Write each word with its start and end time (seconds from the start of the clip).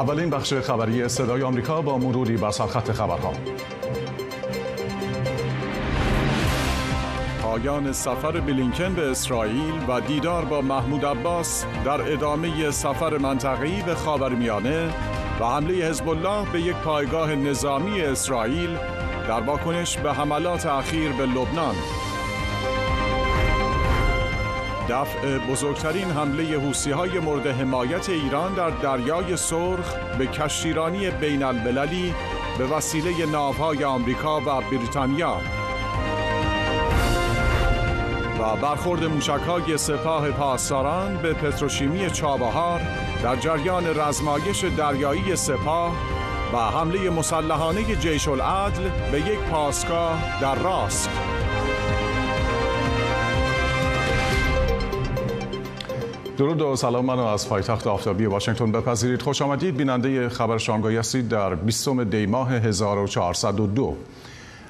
اولین 0.00 0.30
بخش 0.30 0.54
خبری 0.54 1.08
صدای 1.08 1.42
آمریکا 1.42 1.82
با 1.82 1.98
مروری 1.98 2.36
بر 2.36 2.50
سرخط 2.50 2.92
خبرها. 2.92 3.32
پایان 7.42 7.92
سفر 7.92 8.40
بلینکن 8.40 8.94
به 8.94 9.10
اسرائیل 9.10 9.74
و 9.88 10.00
دیدار 10.00 10.44
با 10.44 10.60
محمود 10.60 11.04
عباس 11.04 11.64
در 11.84 12.12
ادامه 12.12 12.70
سفر 12.70 13.18
منطقه‌ای 13.18 13.82
به 13.82 13.94
خاورمیانه 13.94 14.88
و 15.40 15.44
حمله 15.44 15.74
حزب 15.74 16.08
الله 16.08 16.52
به 16.52 16.60
یک 16.60 16.76
پایگاه 16.76 17.34
نظامی 17.34 18.00
اسرائیل 18.00 18.76
در 19.28 19.40
واکنش 19.40 19.96
به 19.98 20.12
حملات 20.12 20.66
اخیر 20.66 21.12
به 21.12 21.26
لبنان. 21.26 21.74
دفع 24.90 25.38
بزرگترین 25.38 26.10
حمله 26.10 26.58
حوسی 26.58 26.90
های 26.90 27.18
مورد 27.18 27.46
حمایت 27.46 28.08
ایران 28.08 28.54
در 28.54 28.70
دریای 28.70 29.36
سرخ 29.36 29.94
به 30.18 30.26
کشتیرانی 30.26 31.10
بین 31.10 31.42
المللی 31.42 32.14
به 32.58 32.66
وسیله 32.66 33.26
ناوهای 33.26 33.84
آمریکا 33.84 34.40
و 34.40 34.60
بریتانیا. 34.60 35.36
و 38.40 38.56
برخورد 38.56 39.04
موشکهای 39.04 39.78
سپاه 39.78 40.30
پاسداران 40.30 41.16
به 41.16 41.32
پتروشیمی 41.32 42.10
چابهار 42.10 42.80
در 43.22 43.36
جریان 43.36 44.00
رزمایش 44.00 44.64
دریایی 44.64 45.36
سپاه 45.36 45.92
و 46.52 46.56
حمله 46.56 47.10
مسلحانه 47.10 47.96
جیش 47.96 48.28
العدل 48.28 48.88
به 49.12 49.20
یک 49.20 49.38
پاسگاه 49.38 50.40
در 50.40 50.54
راسک 50.54 51.10
درود 56.40 56.62
و 56.62 56.76
سلام 56.76 57.04
منو 57.04 57.24
از 57.24 57.48
پایتخت 57.48 57.86
آفتابی 57.86 58.26
واشنگتن 58.26 58.72
بپذیرید. 58.72 59.22
خوش 59.22 59.42
آمدید. 59.42 59.76
بیننده 59.76 60.28
خبر 60.28 60.58
شامگاهی 60.58 60.96
هستید 60.96 61.28
در 61.28 61.54
20 61.54 61.88
دی 62.04 62.26
ماه 62.26 62.52
1402 62.52 63.96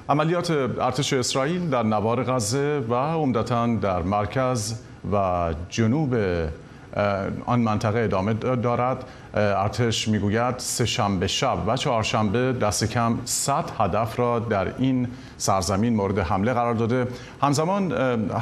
عملیات 0.08 0.50
ارتش 0.50 1.12
اسرائیل 1.12 1.70
در 1.70 1.82
نوار 1.82 2.24
غزه 2.24 2.82
و 2.88 2.94
عمدتا 2.94 3.66
در 3.66 4.02
مرکز 4.02 4.74
و 5.12 5.54
جنوب 5.68 6.14
آن 7.46 7.60
منطقه 7.60 7.98
ادامه 7.98 8.34
دارد. 8.34 9.04
ارتش 9.34 10.08
می‌گوید 10.08 10.54
سه 10.58 10.86
شنبه 10.86 11.26
شب 11.26 11.58
و 11.66 11.76
چهارشنبه 11.76 12.52
دست 12.52 12.84
کم 12.84 13.18
100 13.24 13.64
هدف 13.78 14.18
را 14.18 14.38
در 14.38 14.72
این 14.78 15.08
سرزمین 15.36 15.96
مورد 15.96 16.18
حمله 16.18 16.52
قرار 16.52 16.74
داده. 16.74 17.06
همزمان 17.42 17.92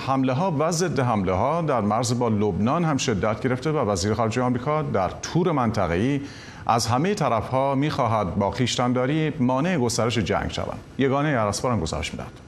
حمله 0.07 0.33
ها 0.33 0.57
و 0.59 0.73
ضد 0.73 1.01
حمله 1.01 1.33
ها 1.33 1.63
در 1.63 1.81
مرز 1.81 2.19
با 2.19 2.29
لبنان 2.29 2.85
هم 2.85 2.97
شدت 2.97 3.41
گرفته 3.41 3.71
و 3.71 3.91
وزیر 3.91 4.15
خارجه 4.15 4.43
آمریکا 4.43 4.83
در 4.83 5.11
تور 5.23 5.53
منطقه‌ای 5.53 6.21
از 6.67 6.87
همه 6.87 7.15
طرف 7.15 7.49
ها 7.49 7.75
می‌خواهد 7.75 8.35
با 8.35 8.51
خیشتنداری 8.51 9.33
مانع 9.41 9.79
گسترش 9.79 10.19
جنگ 10.19 10.51
شود. 10.51 10.79
یگانه 10.99 11.29
ارسپار 11.29 11.81
گزارش 11.81 12.15
می‌دهد. 12.15 12.48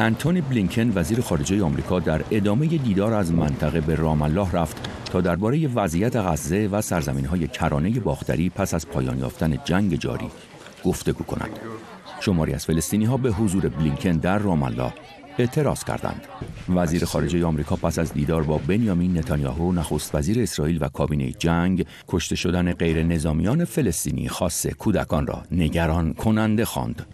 انتونی 0.00 0.40
بلینکن 0.40 0.92
وزیر 0.94 1.20
خارجه 1.20 1.62
آمریکا 1.62 2.00
در 2.00 2.24
ادامه 2.30 2.66
دیدار 2.66 3.14
از 3.14 3.32
منطقه 3.32 3.80
به 3.80 3.94
رام 3.94 4.22
الله 4.22 4.52
رفت 4.52 4.88
تا 5.04 5.20
درباره 5.20 5.68
وضعیت 5.68 6.16
غزه 6.16 6.68
و 6.72 6.80
سرزمین 6.80 7.24
های 7.24 7.48
کرانه 7.48 8.00
باختری 8.00 8.50
پس 8.50 8.74
از 8.74 8.88
پایان 8.88 9.18
یافتن 9.18 9.58
جنگ 9.64 9.94
جاری 9.94 10.30
گفتگو 10.84 11.24
کند. 11.24 11.50
شماری 12.20 12.54
از 12.54 12.66
فلسطینی 12.66 13.04
ها 13.04 13.16
به 13.16 13.30
حضور 13.30 13.68
بلینکن 13.68 14.12
در 14.12 14.38
رام 14.38 14.62
الله 14.62 14.92
اعتراض 15.38 15.84
کردند. 15.84 16.20
وزیر 16.68 17.04
خارجه 17.04 17.44
آمریکا 17.44 17.76
پس 17.76 17.98
از 17.98 18.12
دیدار 18.12 18.42
با 18.42 18.60
بنیامین 18.68 19.18
نتانیاهو 19.18 19.72
نخست 19.72 20.14
وزیر 20.14 20.42
اسرائیل 20.42 20.78
و 20.80 20.88
کابینه 20.88 21.32
جنگ 21.32 21.86
کشته 22.08 22.36
شدن 22.36 22.72
غیر 22.72 23.02
نظامیان 23.02 23.64
فلسطینی 23.64 24.28
خاص 24.28 24.66
کودکان 24.66 25.26
را 25.26 25.42
نگران 25.52 26.14
کننده 26.14 26.64
خواند. 26.64 27.06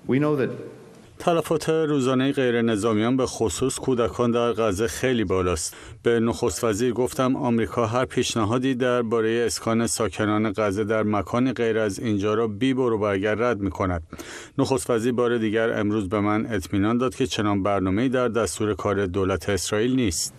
تلفات 1.19 1.69
روزانه 1.69 2.33
غیر 2.33 2.63
نظامیان 2.63 3.17
به 3.17 3.27
خصوص 3.27 3.79
کودکان 3.79 4.31
در 4.31 4.53
غزه 4.53 4.87
خیلی 4.87 5.25
بالاست. 5.25 5.77
به 6.03 6.21
نخست 6.21 6.65
وزیر 6.65 6.93
گفتم 6.93 7.37
آمریکا 7.37 7.87
هر 7.87 8.05
پیشنهادی 8.05 8.75
درباره 8.75 9.45
اسکان 9.47 9.87
ساکنان 9.87 10.53
غزه 10.57 10.85
در 10.85 11.03
مکانی 11.03 11.53
غیر 11.53 11.79
از 11.79 11.99
اینجا 11.99 12.35
را 12.35 12.49
بی 12.49 12.75
برو 12.75 12.99
برگر 12.99 13.35
رد 13.35 13.61
می 13.61 13.71
کند. 13.71 14.03
نخست 14.59 14.91
وزیر 14.91 15.13
بار 15.13 15.39
دیگر 15.39 15.81
امروز 15.81 16.09
به 16.09 16.21
من 16.21 16.47
اطمینان 16.47 16.99
داد 16.99 17.15
که 17.15 17.27
چنان 17.27 17.63
برنامه‌ای 17.63 18.09
در 18.09 18.29
دستور 18.29 18.75
کار 18.75 19.07
دولت 19.07 19.49
اسرائیل 19.49 19.97
نیست. 19.97 20.35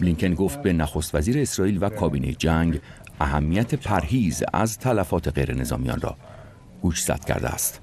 بلینکن 0.00 0.34
گفت 0.34 0.62
به 0.62 0.72
نخست 0.72 1.14
وزیر 1.14 1.38
اسرائیل 1.38 1.78
و 1.80 1.88
کابینه 1.88 2.32
جنگ 2.32 2.80
اهمیت 3.20 3.74
پرهیز 3.74 4.42
از 4.52 4.78
تلفات 4.78 5.28
غیر 5.28 5.54
نظامیان 5.54 6.00
را 6.00 6.16
گوشزد 6.82 7.24
کرده 7.24 7.48
است. 7.48 7.80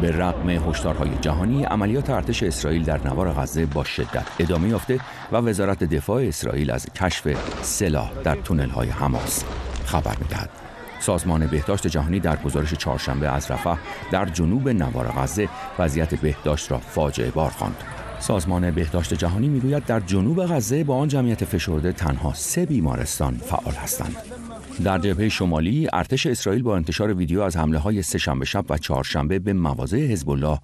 به 0.00 0.10
رغم 0.10 0.50
هشدارهای 0.50 1.10
جهانی 1.20 1.64
عملیات 1.64 2.10
ارتش 2.10 2.42
اسرائیل 2.42 2.84
در 2.84 3.08
نوار 3.08 3.32
غزه 3.32 3.66
با 3.66 3.84
شدت 3.84 4.26
ادامه 4.38 4.68
یافته 4.68 5.00
و 5.32 5.36
وزارت 5.36 5.84
دفاع 5.84 6.22
اسرائیل 6.22 6.70
از 6.70 6.86
کشف 6.86 7.36
سلاح 7.62 8.12
در 8.24 8.34
تونل 8.34 8.70
های 8.70 8.88
حماس 8.88 9.44
خبر 9.84 10.16
می‌دهد. 10.20 10.50
سازمان 11.00 11.46
بهداشت 11.46 11.86
جهانی 11.86 12.20
در 12.20 12.36
گزارش 12.36 12.74
چهارشنبه 12.74 13.28
از 13.28 13.50
رفح 13.50 13.76
در 14.10 14.24
جنوب 14.24 14.68
نوار 14.68 15.08
غزه 15.08 15.48
وضعیت 15.78 16.14
بهداشت 16.14 16.70
را 16.70 16.78
فاجعه 16.78 17.30
بار 17.30 17.50
خواند. 17.50 17.76
سازمان 18.20 18.70
بهداشت 18.70 19.14
جهانی 19.14 19.48
می‌گوید 19.48 19.84
در 19.84 20.00
جنوب 20.00 20.46
غزه 20.46 20.84
با 20.84 20.96
آن 20.96 21.08
جمعیت 21.08 21.44
فشرده 21.44 21.92
تنها 21.92 22.32
سه 22.34 22.66
بیمارستان 22.66 23.36
فعال 23.36 23.74
هستند. 23.74 24.16
در 24.84 24.98
جبهه 24.98 25.28
شمالی 25.28 25.88
ارتش 25.92 26.26
اسرائیل 26.26 26.62
با 26.62 26.76
انتشار 26.76 27.14
ویدیو 27.14 27.40
از 27.40 27.56
حمله 27.56 27.78
های 27.78 28.02
سهشنبه 28.02 28.44
شب 28.44 28.64
و 28.68 28.78
چهارشنبه 28.78 29.38
به 29.38 29.52
مواضع 29.52 30.06
حزب 30.06 30.30
الله 30.30 30.58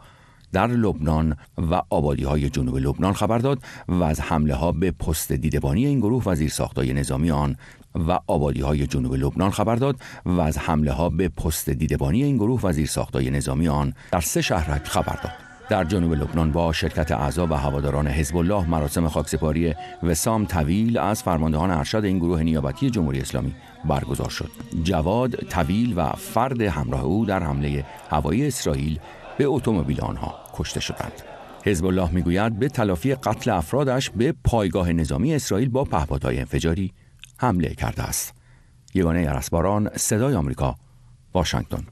در 0.52 0.66
لبنان 0.66 1.36
و 1.58 1.82
آبادی 1.91 2.24
های 2.24 2.50
جنوب 2.50 2.76
لبنان 2.76 3.12
خبر 3.12 3.38
داد 3.38 3.58
و 3.88 4.03
از 4.03 4.20
حمله 4.20 4.54
ها 4.54 4.72
به 4.72 4.91
پست 4.91 5.32
دیدبانی 5.32 5.86
این 5.86 5.98
گروه 5.98 6.24
و 6.24 6.48
ساختای 6.48 6.92
نظامی 6.92 7.30
آن 7.30 7.56
و 7.94 8.19
آبادی 8.26 8.60
های 8.60 8.86
جنوب 8.86 9.14
لبنان 9.14 9.50
خبر 9.50 9.76
داد 9.76 9.97
و 10.26 10.41
از 10.41 10.58
حمله 10.58 10.92
ها 10.92 11.10
به 11.10 11.28
پست 11.28 11.70
دیدبانی 11.70 12.24
این 12.24 12.36
گروه 12.36 12.60
و 12.60 12.86
ساختای 12.86 13.30
نظامی 13.30 13.69
آن 13.69 13.94
در 14.12 14.20
سه 14.20 14.42
شهرک 14.42 14.88
خبر 14.88 15.19
داد. 15.22 15.53
در 15.74 15.84
جنوب 15.84 16.12
لبنان 16.12 16.52
با 16.52 16.72
شرکت 16.72 17.12
اعضا 17.12 17.46
و 17.46 17.54
هواداران 17.54 18.08
حزب 18.08 18.36
الله 18.36 18.66
مراسم 18.66 19.08
خاکسپاری 19.08 19.74
وسام 20.02 20.44
طویل 20.44 20.98
از 20.98 21.22
فرماندهان 21.22 21.70
ارشد 21.70 22.04
این 22.04 22.18
گروه 22.18 22.42
نیابتی 22.42 22.90
جمهوری 22.90 23.20
اسلامی 23.20 23.54
برگزار 23.84 24.28
شد. 24.28 24.50
جواد 24.82 25.36
طویل 25.36 25.94
و 25.96 26.08
فرد 26.10 26.60
همراه 26.60 27.04
او 27.04 27.26
در 27.26 27.42
حمله 27.42 27.84
هوایی 28.10 28.46
اسرائیل 28.46 28.98
به 29.38 29.44
اتومبیل 29.44 30.00
آنها 30.00 30.34
کشته 30.52 30.80
شدند. 30.80 31.12
حزب 31.64 31.86
الله 31.86 32.10
می‌گوید 32.10 32.58
به 32.58 32.68
تلافی 32.68 33.14
قتل 33.14 33.50
افرادش 33.50 34.10
به 34.10 34.34
پایگاه 34.44 34.92
نظامی 34.92 35.34
اسرائیل 35.34 35.68
با 35.68 35.84
پهپادهای 35.84 36.38
انفجاری 36.38 36.92
حمله 37.38 37.74
کرده 37.74 38.02
است. 38.02 38.34
یگانه 38.94 39.20
ارسباران 39.28 39.91
صدای 39.96 40.34
آمریکا 40.34 40.74
واشنگتن 41.34 41.86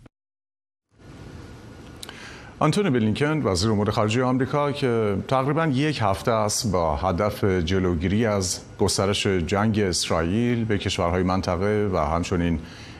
آنتونی 2.62 2.90
بلینکن 2.90 3.42
وزیر 3.42 3.70
امور 3.70 3.90
خارجه 3.90 4.24
آمریکا 4.24 4.72
که 4.72 5.16
تقریبا 5.28 5.66
یک 5.66 5.98
هفته 6.02 6.30
است 6.30 6.72
با 6.72 6.96
هدف 6.96 7.44
جلوگیری 7.44 8.26
از 8.26 8.60
گسترش 8.78 9.26
جنگ 9.26 9.78
اسرائیل 9.78 10.64
به 10.64 10.78
کشورهای 10.78 11.22
منطقه 11.22 11.90
و 11.92 11.96
همچنین 11.96 12.58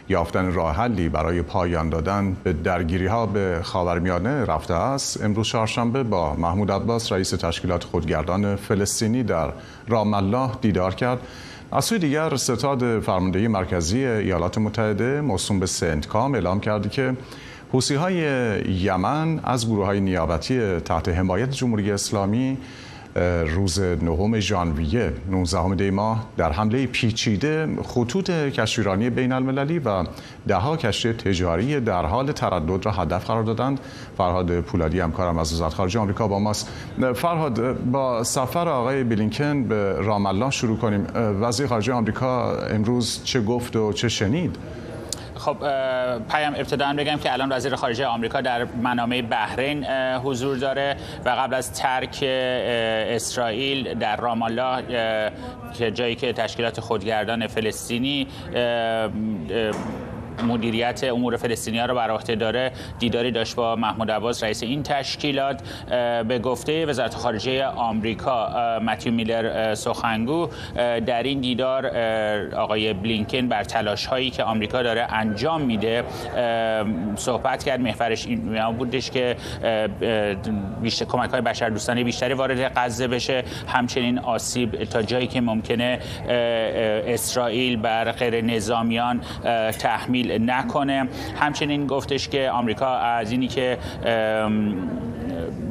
یافتن 0.09 0.53
راه 0.53 0.77
حلی 0.77 1.09
برای 1.09 1.43
پایان 1.43 1.89
دادن 1.89 2.37
به 2.45 2.53
درگیری 2.53 3.07
ها 3.07 3.27
به 3.27 3.61
خاورمیانه 3.63 4.45
رفته 4.45 4.75
است. 4.75 5.25
امروز 5.25 5.49
چهارشنبه 5.49 6.03
با 6.03 6.35
محمود 6.35 6.71
عباس 6.71 7.13
رئیس 7.13 7.31
تشکیلات 7.31 7.85
خودگردان 7.85 8.57
فلسطینی 8.57 9.23
در 9.23 9.53
رام 9.89 10.15
الله 10.15 10.51
دیدار 10.61 10.95
کرد. 10.95 11.19
از 11.73 11.85
سوی 11.85 11.99
دیگر 11.99 12.37
ستاد 12.37 13.01
فرماندهی 13.01 13.49
مرکزی 13.49 14.05
ایالات 14.05 14.59
متحده 14.59 15.21
موسوم 15.21 15.61
به 15.61 15.67
سنتکام 15.67 16.35
اعلام 16.35 16.61
کرده 16.61 16.89
که 16.89 17.17
حوسی 17.73 17.95
های 17.95 18.17
یمن 18.71 19.41
از 19.45 19.67
گروه 19.67 19.87
های 19.87 20.01
نیابتی 20.01 20.81
تحت 20.81 21.09
حمایت 21.09 21.51
جمهوری 21.51 21.91
اسلامی 21.93 22.59
روز 23.47 23.81
نهم 23.81 24.41
ژانویه 24.41 25.13
19 25.31 25.75
دی 25.75 25.91
ماه 25.91 26.27
در 26.37 26.53
حمله 26.53 26.87
پیچیده 26.87 27.69
خطوط 27.83 28.31
کشتیرانی 28.31 29.11
بین 29.11 29.33
المللی 29.33 29.79
و 29.79 30.05
دهها 30.49 30.77
کشتی 30.77 31.13
تجاری 31.13 31.81
در 31.81 32.05
حال 32.05 32.33
تردد 32.33 32.87
را 32.87 32.93
هدف 32.93 33.27
قرار 33.27 33.43
دادند. 33.43 33.81
فرهاد 34.19 34.61
پولادی 34.61 35.01
همکارم 35.01 35.39
از 35.39 35.53
وزارت 35.53 35.75
خارجه 35.75 36.01
آمریکا 36.01 36.29
با 36.29 36.39
ماست. 36.39 36.69
فرهاد 37.15 37.85
با 37.85 38.25
سفر 38.25 38.69
آقای 38.69 39.05
بلینکن 39.05 39.65
به 39.65 39.93
رام 39.93 40.27
الله 40.27 40.51
شروع 40.51 40.79
کنیم. 40.79 41.07
وزیر 41.15 41.67
خارجه 41.67 41.93
آمریکا 41.93 42.57
امروز 42.57 43.21
چه 43.25 43.41
گفت 43.41 43.77
و 43.77 43.93
چه 43.93 44.09
شنید؟ 44.09 44.57
خب 45.45 45.57
پیام 46.31 46.55
ابتدا 46.55 46.93
بگم 46.93 47.17
که 47.17 47.33
الان 47.33 47.53
وزیر 47.53 47.75
خارجه 47.75 48.07
آمریکا 48.07 48.41
در 48.41 48.65
منامه 48.65 49.23
بحرین 49.23 49.85
حضور 50.25 50.57
داره 50.57 50.97
و 51.25 51.31
قبل 51.31 51.55
از 51.55 51.73
ترک 51.73 52.19
اسرائیل 52.23 53.95
در 53.95 54.17
رامالله 54.17 54.83
که 55.79 55.91
جایی 55.91 56.15
که 56.15 56.33
تشکیلات 56.33 56.81
خودگردان 56.81 57.47
فلسطینی 57.47 58.27
مدیریت 60.49 61.05
امور 61.05 61.37
فلسطینیا 61.37 61.87
رو 61.87 61.95
بر 61.95 62.11
عهده 62.11 62.35
داره. 62.35 62.73
دیداری 62.99 63.31
داشت 63.31 63.57
با 63.57 63.77
محمود 63.77 64.11
عباس 64.11 64.43
رئیس 64.43 64.63
این 64.63 64.83
تشکیلات 64.83 65.63
به 66.29 66.39
گفته 66.39 66.87
وزارت 66.87 67.15
خارجه 67.15 67.65
آمریکا 67.65 68.49
متیو 68.85 69.13
میلر 69.13 69.75
سخنگو. 69.75 70.49
در 71.07 71.23
این 71.23 71.41
دیدار 71.41 71.87
آقای 72.55 72.93
بلینکن 72.93 73.49
بر 73.49 73.65
تلاش 73.65 74.07
هایی 74.07 74.31
که 74.31 74.45
آمریکا 74.45 74.83
داره 74.83 75.07
انجام 75.11 75.61
میده 75.61 76.05
صحبت 77.17 77.65
کرد. 77.65 77.81
محورش 77.81 78.27
این 78.27 78.71
بودش 78.79 79.11
که 79.11 79.37
بیشتر 80.83 81.05
کمک 81.05 81.31
های 81.31 81.41
بشردوستانه 81.41 82.05
بیشتری 82.05 82.35
وارد 82.35 82.73
غزه 82.77 83.09
بشه. 83.09 83.45
همچنین 83.69 84.19
آسیب 84.19 84.85
تا 84.85 85.03
جایی 85.03 85.27
که 85.27 85.41
ممکنه 85.41 85.99
اسرائیل 87.07 87.77
بر 87.77 88.13
غیر 88.13 88.41
نظامیان 88.41 89.21
تحمیل 89.79 90.22
نکنه. 90.23 91.09
همچنین 91.41 91.87
گفتش 91.87 92.29
که 92.29 92.51
آمریکا 92.51 92.97
از 92.97 93.31
اینی 93.31 93.49
که 93.49 93.79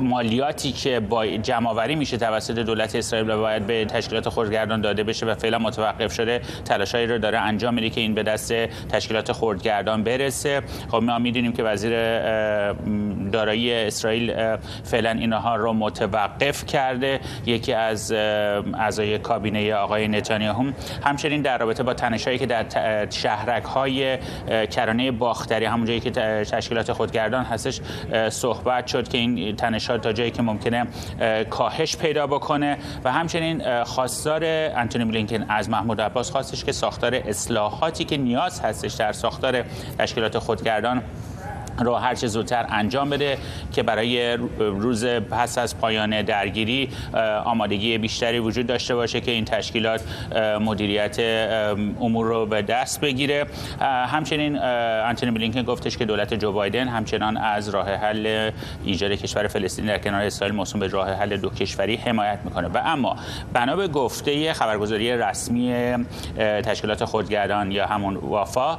مالیاتی 0.01 0.71
که 0.71 0.99
با 0.99 1.27
جمعآوری 1.27 1.95
میشه 1.95 2.17
توسط 2.17 2.59
دولت 2.59 2.95
اسرائیل 2.95 3.35
باید 3.35 3.67
به 3.67 3.85
تشکیلات 3.85 4.29
خردگردان 4.29 4.81
داده 4.81 5.03
بشه 5.03 5.25
و 5.25 5.35
فعلا 5.35 5.59
متوقف 5.59 6.13
شده 6.13 6.41
تلاشایی 6.65 7.07
رو 7.07 7.17
داره 7.17 7.37
انجام 7.37 7.73
میده 7.73 7.89
که 7.89 8.01
این 8.01 8.13
به 8.13 8.23
دست 8.23 8.53
تشکیلات 8.89 9.31
خردگردان 9.31 10.03
برسه. 10.03 10.61
خب 10.91 11.03
ما 11.03 11.19
می‌دونیم 11.19 11.51
که 11.51 11.63
وزیر 11.63 11.91
دارایی 13.31 13.73
اسرائیل 13.73 14.57
فعلا 14.83 15.11
اینها 15.11 15.55
رو 15.55 15.73
متوقف 15.73 16.65
کرده. 16.65 17.19
یکی 17.45 17.73
از 17.73 18.11
اعضای 18.11 19.17
کابینه 19.19 19.73
آقای 19.73 20.07
نتانیاهو 20.07 20.71
همچنین 21.03 21.41
در 21.41 21.57
رابطه 21.57 21.83
با 21.83 21.93
تنشایی 21.93 22.37
که 22.37 22.45
در 22.45 22.65
شهرک 23.09 23.63
های 23.63 24.17
کرانه 24.71 25.11
باختری 25.11 25.65
همون 25.65 25.85
جایی 25.85 25.99
که 25.99 26.11
تشکیلات 26.11 26.91
خودگردان 26.91 27.43
هستش 27.43 27.81
صحبت 28.29 28.87
شد 28.87 29.07
که 29.07 29.17
این 29.17 29.55
تنشات 29.91 30.03
تا 30.03 30.13
جایی 30.13 30.31
که 30.31 30.41
ممکنه 30.41 30.87
کاهش 31.49 31.97
پیدا 31.97 32.27
بکنه 32.27 32.77
و 33.03 33.11
همچنین 33.11 33.83
خواستار 33.83 34.43
انتونی 34.43 35.05
بلینکن 35.05 35.45
از 35.49 35.69
محمود 35.69 36.01
عباس 36.01 36.31
خواستش 36.31 36.63
که 36.63 36.71
ساختار 36.71 37.15
اصلاحاتی 37.15 38.03
که 38.03 38.17
نیاز 38.17 38.59
هستش 38.59 38.93
در 38.93 39.11
ساختار 39.11 39.63
تشکیلات 39.99 40.39
خودگردان 40.39 41.01
رو 41.85 41.95
هر 41.95 42.15
چه 42.15 42.27
زودتر 42.27 42.65
انجام 42.69 43.09
بده 43.09 43.37
که 43.73 43.83
برای 43.83 44.37
روز 44.59 45.05
پس 45.05 45.57
از 45.57 45.77
پایان 45.77 46.21
درگیری 46.21 46.89
آمادگی 47.45 47.97
بیشتری 47.97 48.39
وجود 48.39 48.67
داشته 48.67 48.95
باشه 48.95 49.21
که 49.21 49.31
این 49.31 49.45
تشکیلات 49.45 50.03
مدیریت 50.61 51.19
امور 52.01 52.25
رو 52.25 52.45
به 52.45 52.61
دست 52.61 53.01
بگیره. 53.01 53.45
همچنین 54.07 54.59
انتونی 54.61 55.31
بلینکن 55.31 55.63
گفتش 55.63 55.97
که 55.97 56.05
دولت 56.05 56.33
جو 56.33 56.51
بایدن 56.51 56.87
همچنان 56.87 57.37
از 57.37 57.69
راه 57.69 57.89
حل 57.89 58.51
ایجاد 58.83 59.11
کشور 59.11 59.47
فلسطین 59.47 59.85
در 59.85 59.97
کنار 59.97 60.21
اسرائیل 60.21 60.55
موسوم 60.55 60.79
به 60.79 60.87
راه 60.87 61.13
حل 61.13 61.37
دو 61.37 61.49
کشوری 61.49 61.95
حمایت 61.95 62.39
می‌کنه. 62.43 62.67
و 62.67 62.81
اما 62.85 63.15
بنا 63.53 63.75
به 63.75 63.87
گفته 63.87 64.53
خبرگزاری 64.53 65.17
رسمی 65.17 65.95
تشکیلات 66.37 67.05
خودگردان 67.05 67.71
یا 67.71 67.85
همون 67.85 68.15
وافا 68.15 68.77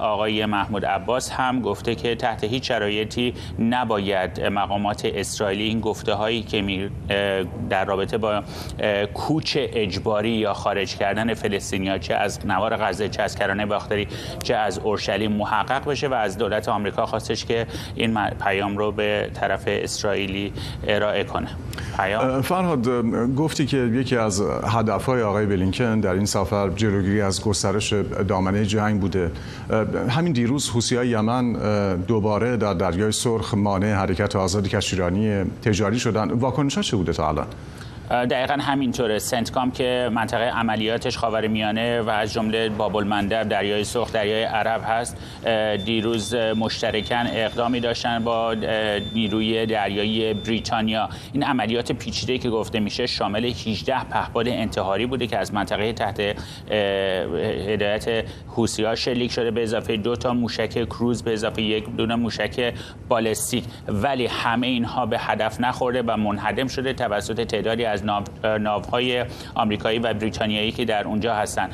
آقای 0.00 0.46
محمود 0.46 0.86
عباس 0.86 1.30
هم 1.30 1.60
گفته 1.60 1.94
که 1.94 2.14
تحت 2.22 2.44
هیچ 2.44 2.68
شرایطی 2.68 3.34
نباید 3.58 4.40
مقامات 4.40 5.04
اسرائیلی 5.04 5.62
این 5.62 5.80
گفته 5.80 6.14
هایی 6.14 6.42
که 6.42 6.90
در 7.70 7.84
رابطه 7.84 8.18
با 8.18 8.42
کوچ 9.14 9.56
اجباری 9.60 10.30
یا 10.30 10.54
خارج 10.54 10.96
کردن 10.96 11.34
فلسطینیا 11.34 11.98
چه 11.98 12.14
از 12.14 12.46
نوار 12.46 12.76
غزه 12.76 13.08
چه 13.08 13.22
از 13.22 13.34
کرانه 13.34 13.66
باختری 13.66 14.08
چه 14.42 14.54
از 14.54 14.78
اورشلیم 14.78 15.32
محقق 15.32 15.90
بشه 15.90 16.08
و 16.08 16.14
از 16.14 16.38
دولت 16.38 16.68
آمریکا 16.68 17.06
خواستش 17.06 17.44
که 17.44 17.66
این 17.94 18.18
پیام 18.30 18.78
رو 18.78 18.92
به 18.92 19.30
طرف 19.34 19.64
اسرائیلی 19.66 20.52
ارائه 20.88 21.24
کنه. 21.24 21.48
فرهاد 22.42 22.88
گفتی 23.36 23.66
که 23.66 23.76
یکی 23.76 24.16
از 24.16 24.42
هدفهای 24.66 25.22
آقای 25.22 25.46
بلینکن 25.46 26.00
در 26.00 26.12
این 26.12 26.26
سفر 26.26 26.68
جلوگیری 26.68 27.20
از 27.20 27.44
گسترش 27.44 27.92
دامنه 28.28 28.66
جنگ 28.66 29.00
بوده. 29.00 29.30
همین 30.08 30.32
دیروز 30.32 30.70
حوسی 30.70 31.06
یمن 31.06 31.56
دوباره 32.06 32.56
در 32.56 32.74
دریای 32.74 33.12
سرخ 33.12 33.54
مانع 33.54 33.94
حرکت 33.94 34.36
آزاد 34.36 34.68
کشتیرانی 34.68 35.44
تجاری 35.44 35.98
شدن. 35.98 36.30
واکنش 36.30 36.78
چه 36.78 36.96
بوده 36.96 37.12
تا 37.12 37.28
الان؟ 37.28 37.46
دقیقا 38.10 38.54
همینطوره. 38.54 39.18
سنتکام 39.18 39.70
که 39.70 40.10
منطقه 40.12 40.44
عملیاتش 40.44 41.18
خاور 41.18 41.46
میانه 41.46 42.00
و 42.00 42.08
از 42.08 42.32
جمله 42.32 42.68
بابل 42.68 43.04
مندب 43.04 43.48
دریای 43.48 43.84
سرخ 43.84 44.12
دریای 44.12 44.42
عرب 44.42 44.80
هست 44.86 45.16
دیروز 45.84 46.34
مشترکن 46.34 47.26
اقدامی 47.26 47.80
داشتن 47.80 48.24
با 48.24 48.54
نیروی 49.14 49.66
دریایی 49.66 50.34
بریتانیا. 50.34 51.08
این 51.32 51.42
عملیات 51.42 51.92
پیچیده 51.92 52.38
که 52.38 52.50
گفته 52.50 52.80
میشه 52.80 53.06
شامل 53.06 53.44
18 53.44 54.04
پهپاد 54.04 54.48
انتحاری 54.48 55.06
بوده 55.06 55.26
که 55.26 55.38
از 55.38 55.54
منطقه 55.54 55.92
تحت 55.92 56.20
هدایت 57.68 58.24
حوسی 58.48 58.84
ها 58.84 58.94
شلیک 58.94 59.32
شده 59.32 59.50
به 59.50 59.62
اضافه 59.62 59.96
دو 59.96 60.16
تا 60.16 60.34
موشک 60.34 60.84
کروز 60.84 61.22
به 61.22 61.32
اضافه 61.32 61.62
یک 61.62 61.96
دونه 61.96 62.14
موشک 62.14 62.74
بالستیک. 63.08 63.64
ولی 63.88 64.26
همه 64.26 64.66
اینها 64.66 65.06
به 65.06 65.18
هدف 65.18 65.60
نخورده 65.60 66.02
و 66.02 66.16
منهدم 66.16 66.68
شده 66.68 66.92
توسط 66.92 67.46
تعدادی 67.46 67.84
از 67.92 68.04
ناوهای 68.60 69.24
آمریکایی 69.54 69.98
و 69.98 70.14
بریتانیایی 70.14 70.72
که 70.72 70.84
در 70.84 71.04
اونجا 71.04 71.34
هستن. 71.34 71.68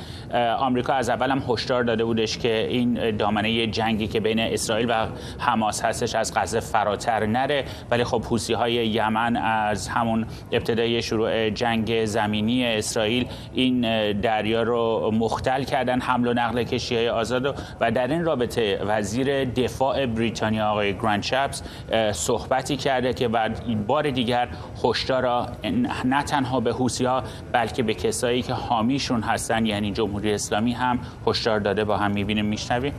آمریکا 0.59 0.93
از 0.93 1.11
اول 1.11 1.31
هم 1.31 1.43
هشدار 1.49 1.83
داده 1.83 2.05
بودش 2.05 2.39
که 2.39 2.67
این 2.71 3.17
دامنه 3.17 3.67
جنگی 3.67 4.07
که 4.07 4.21
بین 4.21 4.41
اسرائیل 4.41 4.91
و 4.91 5.07
حماس 5.39 5.85
هستش 5.85 6.15
از 6.15 6.35
غزه 6.35 6.61
فراتر 6.61 7.27
نره. 7.27 7.65
ولی 7.91 8.05
خب 8.05 8.25
حوسی 8.25 8.53
های 8.53 8.73
یمن 8.73 9.37
از 9.37 9.89
همون 9.89 10.27
ابتدای 10.53 11.03
شروع 11.03 11.51
جنگ 11.51 12.05
زمینی 12.05 12.67
اسرائیل 12.67 13.27
این 13.55 13.81
دریا 14.13 14.63
رو 14.63 15.11
مختل 15.15 15.65
کردن 15.65 16.01
حمل 16.01 16.29
و 16.29 16.33
نقل 16.33 16.63
کشتی 16.63 16.97
های 16.97 17.09
آزاد 17.09 17.47
و 17.81 17.91
در 17.91 18.07
این 18.07 18.25
رابطه 18.25 18.79
وزیر 18.87 19.45
دفاع 19.45 20.07
بریتانیا 20.07 20.71
آقای 20.71 20.95
گراند 20.95 21.23
شپس 21.23 21.63
صحبتی 22.13 22.77
کرده 22.77 23.13
که 23.13 23.29
بعد 23.29 23.87
بار 23.87 24.11
دیگر 24.11 24.49
هشدار 24.85 25.49
نه 26.09 26.23
تنها 26.23 26.61
به 26.61 26.73
حوسی 26.73 27.05
ها 27.05 27.23
بلکه 27.53 27.83
به 27.83 27.95
کسایی 27.95 28.43
که 28.43 28.53
حامیشون 28.53 29.23
هستن 29.23 29.67
یعنی 29.67 29.93
جمهوری 29.93 30.33
اسلامی 30.33 30.73
هم 30.73 30.99
هشدار 31.27 31.61
داده 31.61 31.85
با 31.85 31.97
هم 31.97 32.11
می‌بینیم 32.11 32.45
میشنویم. 32.45 32.93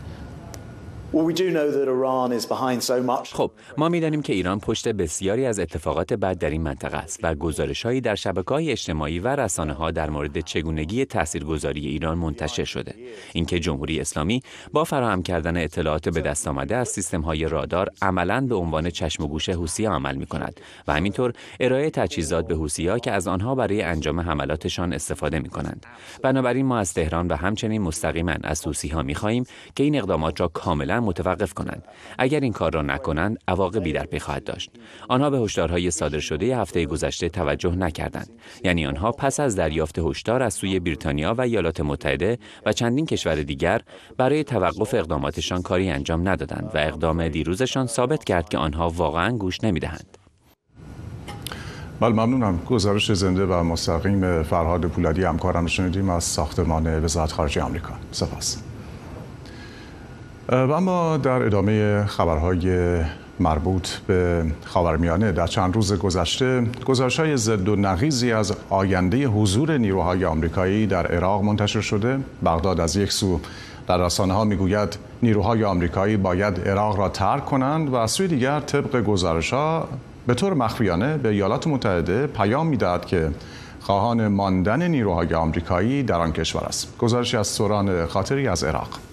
خب 3.34 3.52
ما 3.78 3.90
می‌دانیم 3.90 4.22
که 4.22 4.34
ایران 4.34 4.60
پشت 4.60 4.88
بسیاری 4.88 5.46
از 5.46 5.60
اتفاقات 5.60 6.14
بد 6.14 6.38
در 6.38 6.50
این 6.50 6.62
منطقه 6.62 6.98
است 6.98 7.20
و 7.24 7.36
گزارش 7.36 7.86
هایی 7.86 8.02
در 8.02 8.16
شبکه 8.16 8.50
های 8.50 8.72
اجتماعی 8.72 9.20
و 9.20 9.28
رسانه 9.28 9.74
ها 9.74 9.92
در 9.92 10.10
مورد 10.10 10.40
چگونگی 10.40 11.06
تاثیرگذاری 11.06 11.88
ایران 11.88 12.18
منتشر 12.18 12.64
شده. 12.64 12.96
اینکه 13.34 13.60
جمهوری 13.60 14.00
اسلامی 14.00 14.42
با 14.74 14.84
فراهم 14.84 15.24
کردن 15.24 15.58
اطلاعات 15.58 16.10
به 16.10 16.22
دست 16.22 16.48
آمده 16.48 16.76
از 16.76 16.90
سیستم 16.90 17.22
های 17.22 17.46
رادار 17.46 17.90
عملا 18.02 18.42
به 18.42 18.56
عنوان 18.56 18.90
چشم 18.90 19.24
و 19.24 19.28
گوش 19.28 19.50
حوسی 19.50 19.86
عمل 19.86 20.16
می 20.16 20.26
کند 20.26 20.60
و 20.88 20.94
همینطور 20.94 21.34
ارائه 21.60 21.90
تجهیزات 21.90 22.48
به 22.48 22.56
حوسی 22.56 22.88
ها 22.88 23.00
که 23.00 23.12
از 23.12 23.28
آنها 23.28 23.56
برای 23.56 23.82
انجام 23.82 24.20
حملاتشان 24.20 24.94
استفاده 24.94 25.40
می 25.40 25.50
کنند 25.50 25.86
بنابراین 26.24 26.66
ما 26.66 26.78
از 26.78 26.94
تهران 26.94 27.28
و 27.28 27.36
همچنین 27.36 27.82
مستقیما 27.82 28.36
از 28.44 28.68
حوسی 28.68 28.88
ها 28.88 29.02
می 29.02 29.16
خواهیم 29.16 29.44
که 29.76 29.84
این 29.84 29.96
اقدامات 29.96 30.42
را 30.42 30.48
کاملا 30.48 30.99
متوقف 31.00 31.54
کنند. 31.54 31.84
اگر 32.18 32.40
این 32.40 32.54
کار 32.54 32.74
را 32.74 32.82
نکنند 32.82 33.38
عواقبی 33.48 33.94
در 33.94 34.06
پی 34.06 34.20
خواهد 34.20 34.44
داشت. 34.44 34.72
آنها 35.10 35.30
به 35.30 35.40
هشدارهای 35.40 35.92
صادر 35.92 36.20
شده 36.20 36.58
هفته 36.58 36.86
گذشته 36.86 37.30
توجه 37.30 37.76
نکردند. 37.76 38.30
یعنی 38.64 38.86
آنها 38.86 39.12
پس 39.12 39.40
از 39.40 39.56
دریافت 39.56 40.00
هشدار 40.00 40.44
از 40.44 40.54
سوی 40.54 40.80
بریتانیا 40.80 41.34
و 41.34 41.42
ایالات 41.42 41.82
متحده 41.82 42.38
و 42.66 42.74
چندین 42.74 43.06
کشور 43.06 43.36
دیگر 43.36 43.82
برای 44.18 44.44
توقف 44.44 44.94
اقداماتشان 44.94 45.62
کاری 45.62 45.90
انجام 45.90 46.30
ندادند 46.30 46.72
و 46.74 46.78
اقدام 46.78 47.28
دیروزشان 47.28 47.88
ثابت 47.88 48.24
کرد 48.24 48.50
که 48.50 48.58
آنها 48.58 48.90
واقعا 48.90 49.38
گوش 49.38 49.64
نمی‌دهند. 49.64 50.18
بله 52.00 52.14
ممنونم. 52.14 52.60
گزارش 52.70 53.12
زنده 53.12 53.46
و 53.46 53.64
مستقیم 53.64 54.44
فرهاد 54.44 54.86
پولادی 54.86 55.24
همکارم 55.24 55.68
شنیدیم 55.68 56.10
از 56.10 56.24
ساختمان 56.24 57.04
وزارت 57.04 57.32
خارجه 57.32 57.62
آمریکا. 57.62 57.94
سپاس. 58.12 58.69
و 60.52 60.72
اما 60.72 61.18
در 61.18 61.44
ادامه 61.44 62.06
خبرهای 62.06 63.00
مربوط 63.40 63.90
به 64.08 64.46
خاورمیانه 64.66 65.32
در 65.32 65.48
چند 65.48 65.76
روز 65.76 65.94
گذشته 65.94 66.64
گزارش 66.86 67.20
های 67.20 67.38
ضد 67.38 67.70
و 67.70 67.76
نقیزی 67.76 68.32
از 68.32 68.54
آینده 68.70 69.28
حضور 69.28 69.78
نیروهای 69.78 70.26
آمریکایی 70.26 70.88
در 70.88 71.08
عراق 71.08 71.44
منتشر 71.44 71.82
شده. 71.82 72.20
بغداد 72.46 72.80
از 72.80 72.96
یک 72.96 73.12
سو 73.12 73.40
در 73.88 73.98
رسانه 73.98 74.34
ها 74.34 74.44
می‌گوید 74.44 74.98
نیروهای 75.22 75.64
آمریکایی 75.64 76.18
باید 76.18 76.68
عراق 76.68 77.00
را 77.00 77.10
ترک 77.10 77.46
کنند 77.46 77.90
و 77.90 77.96
از 77.96 78.12
سوی 78.12 78.28
دیگر 78.28 78.60
طبق 78.60 79.02
گزارش 79.02 79.54
ها 79.54 79.88
به 80.28 80.34
طور 80.34 80.54
مخفیانه 80.54 81.18
به 81.18 81.30
ایالات 81.30 81.68
متحده 81.68 82.28
پیام 82.28 82.68
می‌دهد 82.68 83.06
که 83.06 83.30
خواهان 83.80 84.28
ماندن 84.28 84.88
نیروهای 84.88 85.34
آمریکایی 85.34 86.04
در 86.04 86.20
آن 86.20 86.32
کشور 86.32 86.62
است. 86.62 86.98
گزارشی 86.98 87.38
از 87.38 87.48
سوران 87.48 88.06
خاطری 88.06 88.48
از 88.48 88.64
عراق. 88.64 89.09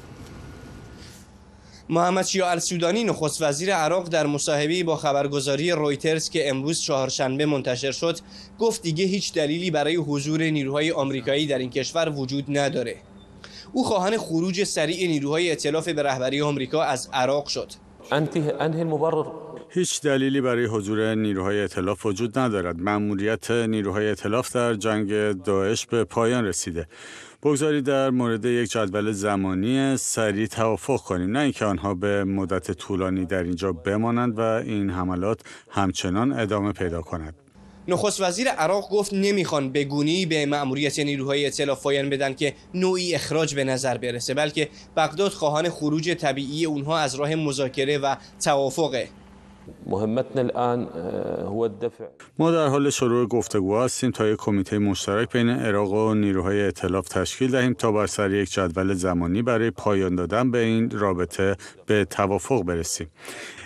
محمد 1.88 2.24
شیع 2.24 2.46
السودانی 2.46 3.04
نخست 3.04 3.42
وزیر 3.42 3.74
عراق 3.74 4.08
در 4.08 4.26
مصاحبه 4.26 4.84
با 4.84 4.96
خبرگزاری 4.96 5.70
رویترز 5.70 6.30
که 6.30 6.48
امروز 6.48 6.80
چهارشنبه 6.80 7.46
منتشر 7.46 7.92
شد 7.92 8.18
گفت 8.58 8.82
دیگه 8.82 9.04
هیچ 9.04 9.34
دلیلی 9.34 9.70
برای 9.70 9.96
حضور 9.96 10.42
نیروهای 10.42 10.92
آمریکایی 10.92 11.46
در 11.46 11.58
این 11.58 11.70
کشور 11.70 12.08
وجود 12.08 12.44
نداره 12.48 12.96
او 13.72 13.84
خواهان 13.84 14.18
خروج 14.18 14.64
سریع 14.64 15.08
نیروهای 15.08 15.48
ائتلاف 15.48 15.88
به 15.88 16.02
رهبری 16.02 16.40
آمریکا 16.40 16.82
از 16.82 17.08
عراق 17.12 17.46
شد 17.46 17.72
هیچ 19.68 20.02
دلیلی 20.02 20.40
برای 20.40 20.64
حضور 20.64 21.14
نیروهای 21.14 21.60
اطلاف 21.60 22.06
وجود 22.06 22.38
ندارد. 22.38 22.80
مأموریت 22.80 23.50
نیروهای 23.50 24.10
اطلاف 24.10 24.52
در 24.56 24.74
جنگ 24.74 25.32
داعش 25.42 25.86
به 25.86 26.04
پایان 26.04 26.44
رسیده. 26.44 26.86
بگذارید 27.42 27.84
در 27.84 28.10
مورد 28.10 28.44
یک 28.44 28.70
جدول 28.70 29.12
زمانی 29.12 29.96
سریع 29.96 30.46
توافق 30.46 31.00
کنیم. 31.00 31.30
نه 31.30 31.38
اینکه 31.38 31.64
آنها 31.64 31.94
به 31.94 32.24
مدت 32.24 32.72
طولانی 32.72 33.24
در 33.24 33.42
اینجا 33.42 33.72
بمانند 33.72 34.38
و 34.38 34.40
این 34.40 34.90
حملات 34.90 35.40
همچنان 35.70 36.32
ادامه 36.32 36.72
پیدا 36.72 37.02
کند. 37.02 37.34
نخست 37.88 38.20
وزیر 38.20 38.48
عراق 38.48 38.90
گفت 38.90 39.14
نمی‌خوان 39.14 39.72
بگونی 39.72 40.26
به 40.26 40.46
مأموریت 40.46 40.98
نیروهای 40.98 41.46
اطلاف 41.46 41.82
پایان 41.82 42.10
بدن 42.10 42.34
که 42.34 42.54
نوعی 42.74 43.14
اخراج 43.14 43.54
به 43.54 43.64
نظر 43.64 43.98
برسه 43.98 44.34
بلکه 44.34 44.68
بغداد 44.96 45.32
خواهان 45.32 45.68
خروج 45.70 46.10
طبیعی 46.10 46.64
اونها 46.64 46.98
از 46.98 47.14
راه 47.14 47.34
مذاکره 47.34 47.98
و 47.98 48.16
توافقه. 48.44 49.08
مهمتنا 49.86 50.42
الان 50.42 50.88
هو 51.46 51.60
الدفع. 51.60 52.04
ما 52.38 52.50
در 52.50 52.66
حال 52.66 52.90
شروع 52.90 53.26
گفتگو 53.26 53.78
هستیم 53.78 54.10
تا 54.10 54.26
یک 54.26 54.36
کمیته 54.36 54.78
مشترک 54.78 55.32
بین 55.32 55.48
عراق 55.48 55.92
و 55.92 56.14
نیروهای 56.14 56.62
ائتلاف 56.62 57.08
تشکیل 57.08 57.50
دهیم 57.50 57.72
تا 57.72 57.92
بر 57.92 58.06
سر 58.06 58.30
یک 58.30 58.52
جدول 58.52 58.94
زمانی 58.94 59.42
برای 59.42 59.70
پایان 59.70 60.14
دادن 60.14 60.50
به 60.50 60.58
این 60.58 60.90
رابطه 60.90 61.56
به 61.86 62.04
توافق 62.04 62.62
برسیم. 62.62 63.06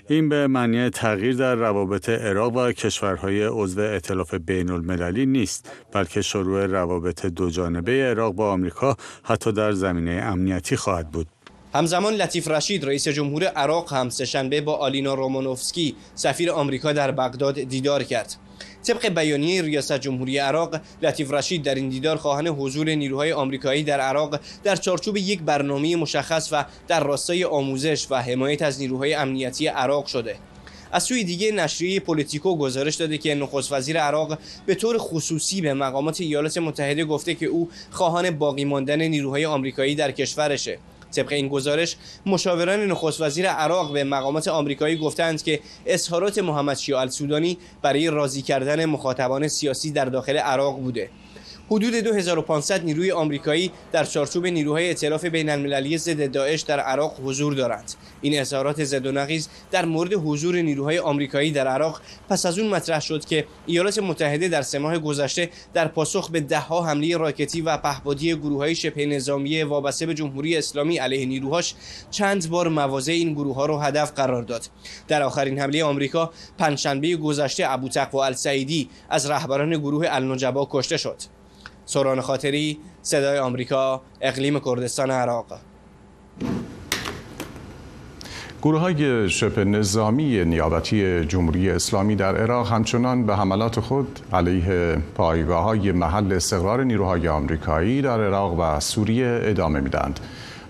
این 0.08 0.28
به 0.28 0.46
معنی 0.46 0.90
تغییر 0.90 1.36
در 1.36 1.54
روابط 1.54 2.08
عراق 2.08 2.56
و 2.56 2.72
کشورهای 2.72 3.44
عضو 3.44 3.80
ائتلاف 3.80 4.34
بین 4.34 4.70
المللی 4.70 5.26
نیست 5.26 5.72
بلکه 5.92 6.22
شروع 6.22 6.66
روابط 6.66 7.26
دو 7.26 7.50
جانبه 7.50 7.92
عراق 7.92 8.34
با 8.34 8.52
آمریکا 8.52 8.96
حتی 9.22 9.52
در 9.52 9.72
زمینه 9.72 10.10
امنیتی 10.10 10.76
خواهد 10.76 11.10
بود. 11.10 11.26
همزمان 11.74 12.14
لطیف 12.14 12.48
رشید 12.48 12.84
رئیس 12.84 13.08
جمهور 13.08 13.44
عراق 13.44 13.92
هم 13.92 14.08
سهشنبه 14.08 14.60
با 14.60 14.76
آلینا 14.76 15.14
رومانوفسکی 15.14 15.94
سفیر 16.14 16.50
آمریکا 16.50 16.92
در 16.92 17.10
بغداد 17.10 17.60
دیدار 17.60 18.02
کرد. 18.02 18.36
طبق 18.86 19.08
بیانیه 19.08 19.62
ریاست 19.62 19.98
جمهوری 19.98 20.38
عراق 20.38 20.80
لطیف 21.02 21.32
رشید 21.32 21.62
در 21.62 21.74
این 21.74 21.88
دیدار 21.88 22.16
خواهان 22.16 22.46
حضور 22.46 22.90
نیروهای 22.90 23.32
آمریکایی 23.32 23.82
در 23.82 24.00
عراق 24.00 24.40
در 24.64 24.76
چارچوب 24.76 25.16
یک 25.16 25.42
برنامه 25.42 25.96
مشخص 25.96 26.48
و 26.52 26.64
در 26.88 27.04
راستای 27.04 27.44
آموزش 27.44 28.06
و 28.10 28.22
حمایت 28.22 28.62
از 28.62 28.80
نیروهای 28.80 29.14
امنیتی 29.14 29.66
عراق 29.66 30.06
شده. 30.06 30.36
از 30.92 31.02
سوی 31.02 31.24
دیگه 31.24 31.52
نشریه 31.52 32.00
پولیتیکو 32.00 32.56
گزارش 32.56 32.94
داده 32.94 33.18
که 33.18 33.34
نخست 33.34 33.72
وزیر 33.72 34.00
عراق 34.00 34.38
به 34.66 34.74
طور 34.74 34.98
خصوصی 34.98 35.60
به 35.60 35.74
مقامات 35.74 36.20
ایالات 36.20 36.58
متحده 36.58 37.04
گفته 37.04 37.34
که 37.34 37.46
او 37.46 37.68
خواهان 37.90 38.30
باقی 38.30 38.64
ماندن 38.64 39.02
نیروهای 39.02 39.46
آمریکایی 39.46 39.94
در 39.94 40.10
کشورشه. 40.10 40.78
طبق 41.10 41.32
این 41.32 41.48
گزارش 41.48 41.96
مشاوران 42.26 42.86
نخست 42.86 43.20
وزیر 43.20 43.48
عراق 43.48 43.92
به 43.92 44.04
مقامات 44.04 44.48
آمریکایی 44.48 44.96
گفتند 44.96 45.42
که 45.42 45.60
اظهارات 45.86 46.38
محمد 46.38 46.76
شیع 46.76 46.98
السودانی 46.98 47.58
برای 47.82 48.10
راضی 48.10 48.42
کردن 48.42 48.84
مخاطبان 48.84 49.48
سیاسی 49.48 49.90
در 49.90 50.04
داخل 50.04 50.36
عراق 50.36 50.80
بوده. 50.80 51.10
حدود 51.72 51.94
2500 51.94 52.84
نیروی 52.84 53.10
آمریکایی 53.10 53.70
در 53.92 54.04
چارچوب 54.04 54.46
نیروهای 54.46 54.86
ائتلاف 54.86 55.24
بین 55.24 55.50
المللی 55.50 55.98
ضد 55.98 56.32
داعش 56.32 56.60
در 56.60 56.80
عراق 56.80 57.20
حضور 57.24 57.54
دارند. 57.54 57.92
این 58.20 58.40
اظهارات 58.40 58.84
زد 58.84 59.06
و 59.06 59.12
نقیز 59.12 59.48
در 59.70 59.84
مورد 59.84 60.12
حضور 60.12 60.56
نیروهای 60.56 60.98
آمریکایی 60.98 61.50
در 61.50 61.68
عراق 61.68 62.00
پس 62.28 62.46
از 62.46 62.58
اون 62.58 62.68
مطرح 62.68 63.00
شد 63.00 63.24
که 63.24 63.44
ایالات 63.66 63.98
متحده 63.98 64.48
در 64.48 64.62
سه 64.62 64.78
ماه 64.78 64.98
گذشته 64.98 65.50
در 65.74 65.88
پاسخ 65.88 66.30
به 66.30 66.40
دهها 66.40 66.84
حمله 66.84 67.16
راکتی 67.16 67.60
و 67.60 67.76
پهپادی 67.76 68.34
گروههای 68.34 68.74
شبه 68.74 69.06
نظامی 69.06 69.62
وابسته 69.62 70.06
به 70.06 70.14
جمهوری 70.14 70.56
اسلامی 70.56 70.98
علیه 70.98 71.26
نیروهاش 71.26 71.74
چند 72.10 72.50
بار 72.50 72.68
مواضع 72.68 73.12
این 73.12 73.32
گروه 73.34 73.54
ها 73.56 73.66
را 73.66 73.80
هدف 73.80 74.12
قرار 74.12 74.42
داد. 74.42 74.66
در 75.08 75.22
آخرین 75.22 75.58
حمله 75.58 75.84
آمریکا 75.84 76.30
پنجشنبه 76.58 77.16
گذشته 77.16 77.64
ابوتقوا 77.72 78.24
السعیدی 78.24 78.88
از 79.10 79.30
رهبران 79.30 79.70
گروه 79.70 80.06
النجبا 80.08 80.68
کشته 80.70 80.96
شد. 80.96 81.39
سوران 81.90 82.20
خاطری 82.20 82.78
صدای 83.02 83.38
آمریکا 83.38 84.02
اقلیم 84.20 84.60
کردستان 84.60 85.10
عراق 85.10 85.46
گروه 88.62 88.80
های 88.80 89.28
شبه 89.28 89.64
نظامی 89.64 90.44
نیابتی 90.44 91.24
جمهوری 91.24 91.70
اسلامی 91.70 92.16
در 92.16 92.36
عراق 92.36 92.72
همچنان 92.72 93.26
به 93.26 93.36
حملات 93.36 93.80
خود 93.80 94.20
علیه 94.32 94.96
پایگاه 95.14 95.64
های 95.64 95.92
محل 95.92 96.32
استقرار 96.32 96.84
نیروهای 96.84 97.28
آمریکایی 97.28 98.02
در 98.02 98.20
عراق 98.20 98.58
و 98.58 98.80
سوریه 98.80 99.40
ادامه 99.42 99.80
میدند. 99.80 100.20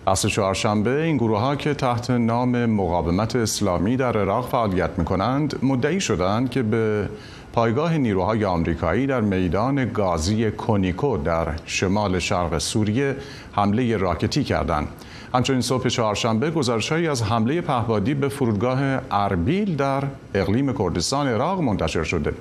پس 0.07 0.27
چهارشنبه 0.27 1.03
این 1.03 1.17
گروه 1.17 1.39
ها 1.39 1.57
که 1.57 1.75
تحت 1.75 2.11
نام 2.11 2.67
مقاومت 2.67 3.37
اسلامی 3.37 3.97
در 3.97 4.19
عراق 4.19 4.49
فعالیت 4.49 4.91
می 4.99 5.05
کنند 5.05 5.59
مدعی 5.63 6.01
شدند 6.01 6.51
که 6.51 6.63
به 6.63 7.09
پایگاه 7.53 7.99
نیروهای 7.99 8.45
آمریکایی 8.45 9.07
در 9.07 9.21
میدان 9.21 9.93
گازی 9.93 10.51
کونیکو 10.51 11.17
در 11.17 11.47
شمال 11.67 12.19
شرق 12.19 12.59
سوریه 12.59 13.17
حمله 13.53 13.97
راکتی 13.97 14.45
کردند. 14.45 14.89
همچنین 15.35 15.61
صبح 15.61 15.89
چهارشنبه 15.89 16.51
گزارشهایی 16.51 17.09
از 17.09 17.23
حمله 17.23 17.61
پهبادی 17.61 18.15
به 18.15 18.29
فرودگاه 18.29 18.81
اربیل 19.11 19.77
در 19.77 20.03
اقلیم 20.35 20.73
کردستان 20.73 21.29
عراق 21.29 21.61
منتشر 21.61 22.05
شده. 22.05 22.33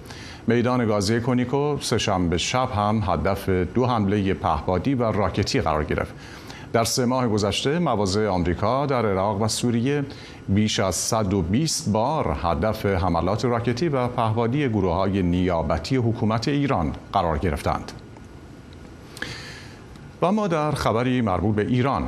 میدان 0.47 0.85
گازی 0.85 1.19
کونیکو 1.19 1.77
سهشنبه 1.81 2.37
شب 2.37 2.69
هم 2.71 3.03
هدف 3.07 3.49
دو 3.49 3.85
حمله 3.85 4.33
پهبادی 4.33 4.93
و 4.95 5.11
راکتی 5.11 5.61
قرار 5.61 5.83
گرفت. 5.83 6.13
در 6.73 6.83
سه 6.83 7.05
ماه 7.05 7.27
گذشته 7.27 7.79
مواضع 7.79 8.27
آمریکا 8.27 8.85
در 8.85 9.05
عراق 9.05 9.41
و 9.41 9.47
سوریه 9.47 10.05
بیش 10.49 10.79
از 10.79 10.95
120 10.95 11.89
بار 11.89 12.37
هدف 12.43 12.85
حملات 12.85 13.45
راکتی 13.45 13.89
و 13.89 14.07
پهبادی 14.07 14.69
گروه 14.69 14.93
های 14.93 15.23
نیابتی 15.23 15.95
حکومت 15.95 16.47
ایران 16.47 16.93
قرار 17.13 17.37
گرفتند. 17.37 17.91
و 20.21 20.31
ما 20.31 20.47
در 20.47 20.71
خبری 20.71 21.21
مربوط 21.21 21.55
به 21.55 21.61
ایران 21.61 22.03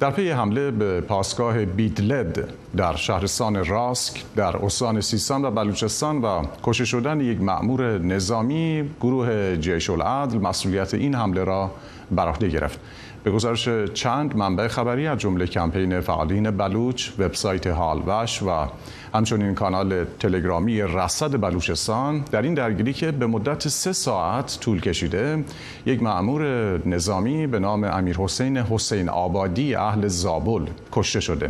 در 0.00 0.10
پی 0.10 0.30
حمله 0.30 0.70
به 0.70 1.00
پاسگاه 1.00 1.64
بیدلد 1.64 2.48
در 2.76 2.96
شهرستان 2.96 3.64
راسک 3.64 4.24
در 4.36 4.56
استان 4.56 5.00
سیستان 5.00 5.44
و 5.44 5.50
بلوچستان 5.50 6.22
و 6.22 6.42
کشته 6.62 6.84
شدن 6.84 7.20
یک 7.20 7.40
مأمور 7.40 7.98
نظامی 7.98 8.90
گروه 9.00 9.56
جیش 9.56 9.90
العدل 9.90 10.38
مسئولیت 10.38 10.94
این 10.94 11.14
حمله 11.14 11.44
را 11.44 11.70
بر 12.10 12.28
عهده 12.28 12.48
گرفت 12.48 12.80
به 13.24 13.30
گزارش 13.30 13.68
چند 13.94 14.36
منبع 14.36 14.68
خبری 14.68 15.06
از 15.06 15.18
جمله 15.18 15.46
کمپین 15.46 16.00
فعالین 16.00 16.50
بلوچ، 16.50 17.10
وبسایت 17.18 17.66
هالوش 17.66 18.42
و 18.42 18.66
همچنین 19.14 19.54
کانال 19.54 20.04
تلگرامی 20.04 20.82
رصد 20.82 21.40
بلوچستان 21.40 22.24
در 22.30 22.42
این 22.42 22.54
درگیری 22.54 22.92
که 22.92 23.12
به 23.12 23.26
مدت 23.26 23.68
سه 23.68 23.92
ساعت 23.92 24.58
طول 24.60 24.80
کشیده 24.80 25.44
یک 25.86 26.02
معمور 26.02 26.42
نظامی 26.88 27.46
به 27.46 27.58
نام 27.58 27.84
امیر 27.84 28.16
حسین 28.16 28.56
حسین 28.56 29.08
آبادی 29.08 29.74
اهل 29.74 30.08
زابل 30.08 30.66
کشته 30.92 31.20
شده. 31.20 31.48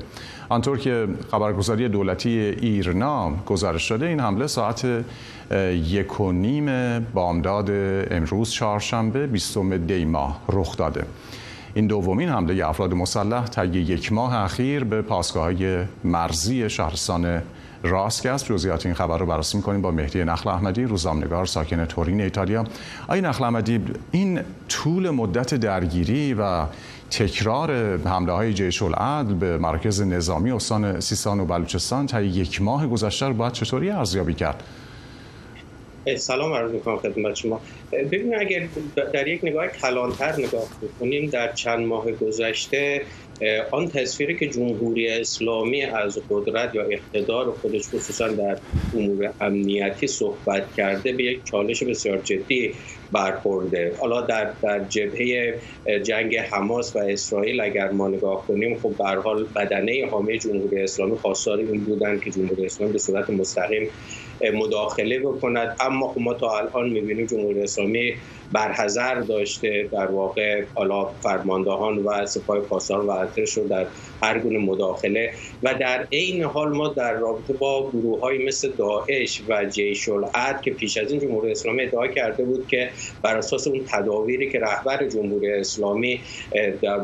آنطور 0.49 0.79
که 0.79 1.09
خبرگزاری 1.31 1.89
دولتی 1.89 2.31
ایرنا 2.31 3.31
گزارش 3.47 3.89
شده 3.89 4.07
این 4.07 4.21
حمله 4.21 4.47
ساعت 4.47 5.05
یک 5.85 6.21
و 6.21 6.33
نیم 6.33 6.99
بامداد 7.15 7.71
امروز 8.11 8.51
چهارشنبه 8.51 9.27
بیستم 9.27 9.77
دی 9.77 10.05
ماه 10.05 10.41
رخ 10.49 10.77
داده. 10.77 11.05
این 11.79 11.87
دومین 11.87 12.29
حمله 12.29 12.69
افراد 12.69 12.95
مسلح 12.95 13.47
طی 13.47 13.67
یک 13.67 14.13
ماه 14.13 14.35
اخیر 14.37 14.85
به 14.85 15.03
پاسگاه 15.03 15.53
مرزی 16.05 16.71
شهرستان 16.71 17.43
راست 17.83 18.27
است 18.27 18.47
جزئیات 18.47 18.87
این 18.87 18.95
خبر 18.95 19.19
رو 19.19 19.27
بررسی 19.27 19.57
می‌کنیم 19.57 19.83
با 19.83 19.91
مهدی 19.91 20.25
نخل 20.25 20.51
احمدی 20.51 20.85
روزنامه‌نگار 20.85 21.47
ساکن 21.47 21.85
تورین 21.85 22.21
ایتالیا 22.21 22.65
آقای 23.05 23.21
نخل 23.21 23.45
احمدی 23.45 23.81
این 24.11 24.41
طول 24.69 25.11
مدت 25.11 25.55
درگیری 25.55 26.35
و 26.35 26.65
تکرار 27.11 27.97
حمله 27.97 28.33
های 28.33 28.55
جیش 28.55 28.83
العدل 28.83 29.35
به 29.35 29.59
مرکز 29.59 30.03
نظامی 30.03 30.51
استان 30.51 31.01
سیستان 31.01 31.41
و 31.41 31.45
بلوچستان 31.45 32.07
تا 32.07 32.23
یک 32.23 32.63
ماه 32.63 32.87
گذشته 32.87 33.27
رو 33.27 33.35
باید 33.35 33.53
چطوری 33.53 33.91
ارزیابی 33.91 34.35
کرد؟ 34.35 34.63
سلام 36.19 36.53
عرض 36.53 36.71
می‌کنم 36.71 36.97
خدمت 36.97 37.35
شما. 37.35 37.61
ببینید 37.93 38.35
اگر 38.35 38.69
در 39.13 39.29
یک 39.29 39.45
نگاه 39.45 39.67
کلانتر 39.67 40.33
نگاه 40.33 40.69
بکنیم 40.83 41.31
در 41.31 41.53
چند 41.53 41.87
ماه 41.87 42.13
گذشته 42.13 43.03
آن 43.71 43.89
تصویری 43.89 44.37
که 44.37 44.47
جمهوری 44.47 45.09
اسلامی 45.09 45.83
از 45.83 46.19
قدرت 46.31 46.75
یا 46.75 46.83
اقتدار 46.83 47.53
خودش 47.53 47.89
خصوصا 47.89 48.29
در 48.29 48.59
امور 48.95 49.35
امنیتی 49.41 50.07
صحبت 50.07 50.75
کرده 50.77 51.13
به 51.13 51.23
یک 51.23 51.45
چالش 51.45 51.83
بسیار 51.83 52.19
جدی 52.19 52.75
برخورده. 53.13 53.95
حالا 54.01 54.21
در 54.21 54.53
در 54.63 54.85
جبهه 54.85 55.59
جنگ 56.05 56.37
حماس 56.37 56.97
و 56.97 56.99
اسرائیل 56.99 57.61
اگر 57.61 57.91
ما 57.91 58.09
نگاه 58.09 58.47
کنیم 58.47 58.79
خب 58.79 58.95
به 58.99 59.05
حال 59.05 59.47
بدنه 59.57 60.09
حامی 60.11 60.39
جمهوری 60.39 60.83
اسلامی 60.83 61.17
خواستار 61.17 61.59
این 61.59 61.85
بودن 61.85 62.21
که 62.21 62.31
جمهوری 62.31 62.67
اسلامی 62.67 62.93
به 62.93 62.99
صورت 62.99 63.31
مستقیم 63.31 63.89
مداخله 64.55 65.19
بکند. 65.19 65.77
اما 65.81 66.09
خب 66.09 66.21
ما 66.21 66.35
تا 66.35 66.59
الان 66.59 66.91
می‌بینیم 66.91 67.27
جمهوری 67.27 67.63
اسلامی 67.63 68.13
برحضر 68.53 69.15
داشته 69.15 69.89
در 69.93 70.07
واقع. 70.07 70.65
حالا 70.75 71.05
فرماندهان 71.05 71.99
و 71.99 72.27
سپاه 72.27 72.61
پاسدار 72.61 73.01
و 73.07 73.11
ارتش 73.11 73.53
رو 73.53 73.69
در 73.69 73.87
هر 74.23 74.39
گونه 74.39 74.59
مداخله. 74.59 75.33
و 75.63 75.75
در 75.75 76.07
عین 76.13 76.43
حال 76.45 76.77
ما 76.77 76.89
در 76.89 77.13
رابطه 77.13 77.53
با 77.53 77.91
گروه 77.91 78.21
های 78.21 78.47
مثل 78.47 78.73
داعش 78.79 79.43
و 79.49 79.65
جیش 79.65 80.09
العد 80.09 80.63
که 80.63 80.71
پیش 80.71 80.97
از 80.97 81.11
این 81.13 81.21
جمهوری 81.21 81.51
اسلامی 81.51 81.83
ادعا 81.83 82.07
کرده 82.07 82.45
بود 82.45 82.67
که 82.69 82.91
بر 83.23 83.37
اساس 83.37 83.67
اون 83.67 83.81
تداویری 83.87 84.51
که 84.51 84.61
رهبر 84.61 85.09
جمهوری 85.09 85.53
اسلامی 85.53 86.21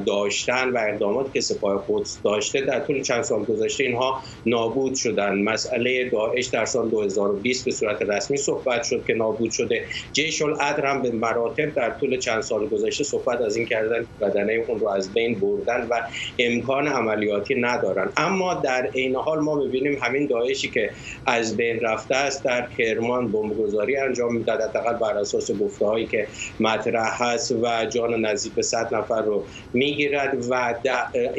داشتن 0.06 0.68
و 0.70 0.78
اقدامات 0.88 1.32
که 1.32 1.40
سپاه 1.40 1.84
قدس 1.88 2.18
داشته 2.24 2.60
در 2.60 2.80
طول 2.80 3.02
چند 3.02 3.22
سال 3.22 3.44
گذشته 3.44 3.84
اینها 3.84 4.22
نابود 4.46 4.94
شدن. 4.94 5.42
مسئله 5.42 6.10
داعش 6.10 6.46
در 6.46 6.64
سال 6.64 6.88
2020 6.88 7.64
به 7.64 7.70
صورت 7.70 8.02
رسمی 8.02 8.36
صحبت 8.36 8.82
شد 8.82 9.04
که 9.06 9.14
نابود 9.14 9.50
شده. 9.50 9.84
جیش 10.12 10.42
العدل 10.42 10.86
هم 10.86 11.02
به 11.02 11.10
مراتب 11.34 11.74
در 11.74 11.90
طول 11.90 12.18
چند 12.18 12.40
سال 12.40 12.66
گذشته 12.66 13.04
صحبت 13.04 13.40
از 13.40 13.56
این 13.56 13.66
کردن 13.66 14.06
بدنه 14.20 14.64
اون 14.68 14.80
رو 14.80 14.88
از 14.88 15.12
بین 15.14 15.34
بردن 15.34 15.86
و 15.90 16.00
امکان 16.38 16.88
عملیاتی 16.88 17.54
ندارن. 17.54 18.08
اما 18.16 18.54
در 18.54 18.86
عین 18.94 19.16
حال 19.16 19.38
ما 19.40 19.54
می‌بینیم 19.54 19.98
همین 20.02 20.26
داعشی 20.26 20.70
که 20.70 20.90
از 21.26 21.56
بین 21.56 21.80
رفته 21.80 22.16
است 22.16 22.44
در 22.44 22.66
کرمان 22.78 23.32
بمبگذاری 23.32 23.96
انجام 23.96 24.36
می‌داد 24.36 24.60
حداقل 24.60 24.92
بر 24.92 25.18
اساس 25.18 25.50
گفته 25.50 25.86
هایی 25.86 26.06
که 26.06 26.26
مطرح 26.60 27.22
هست 27.22 27.52
و 27.52 27.84
جان 27.84 28.20
نزدیک 28.20 28.52
به 28.52 28.62
100 28.62 28.94
نفر 28.94 29.22
رو 29.22 29.44
می‌گیرد 29.72 30.46
و 30.50 30.74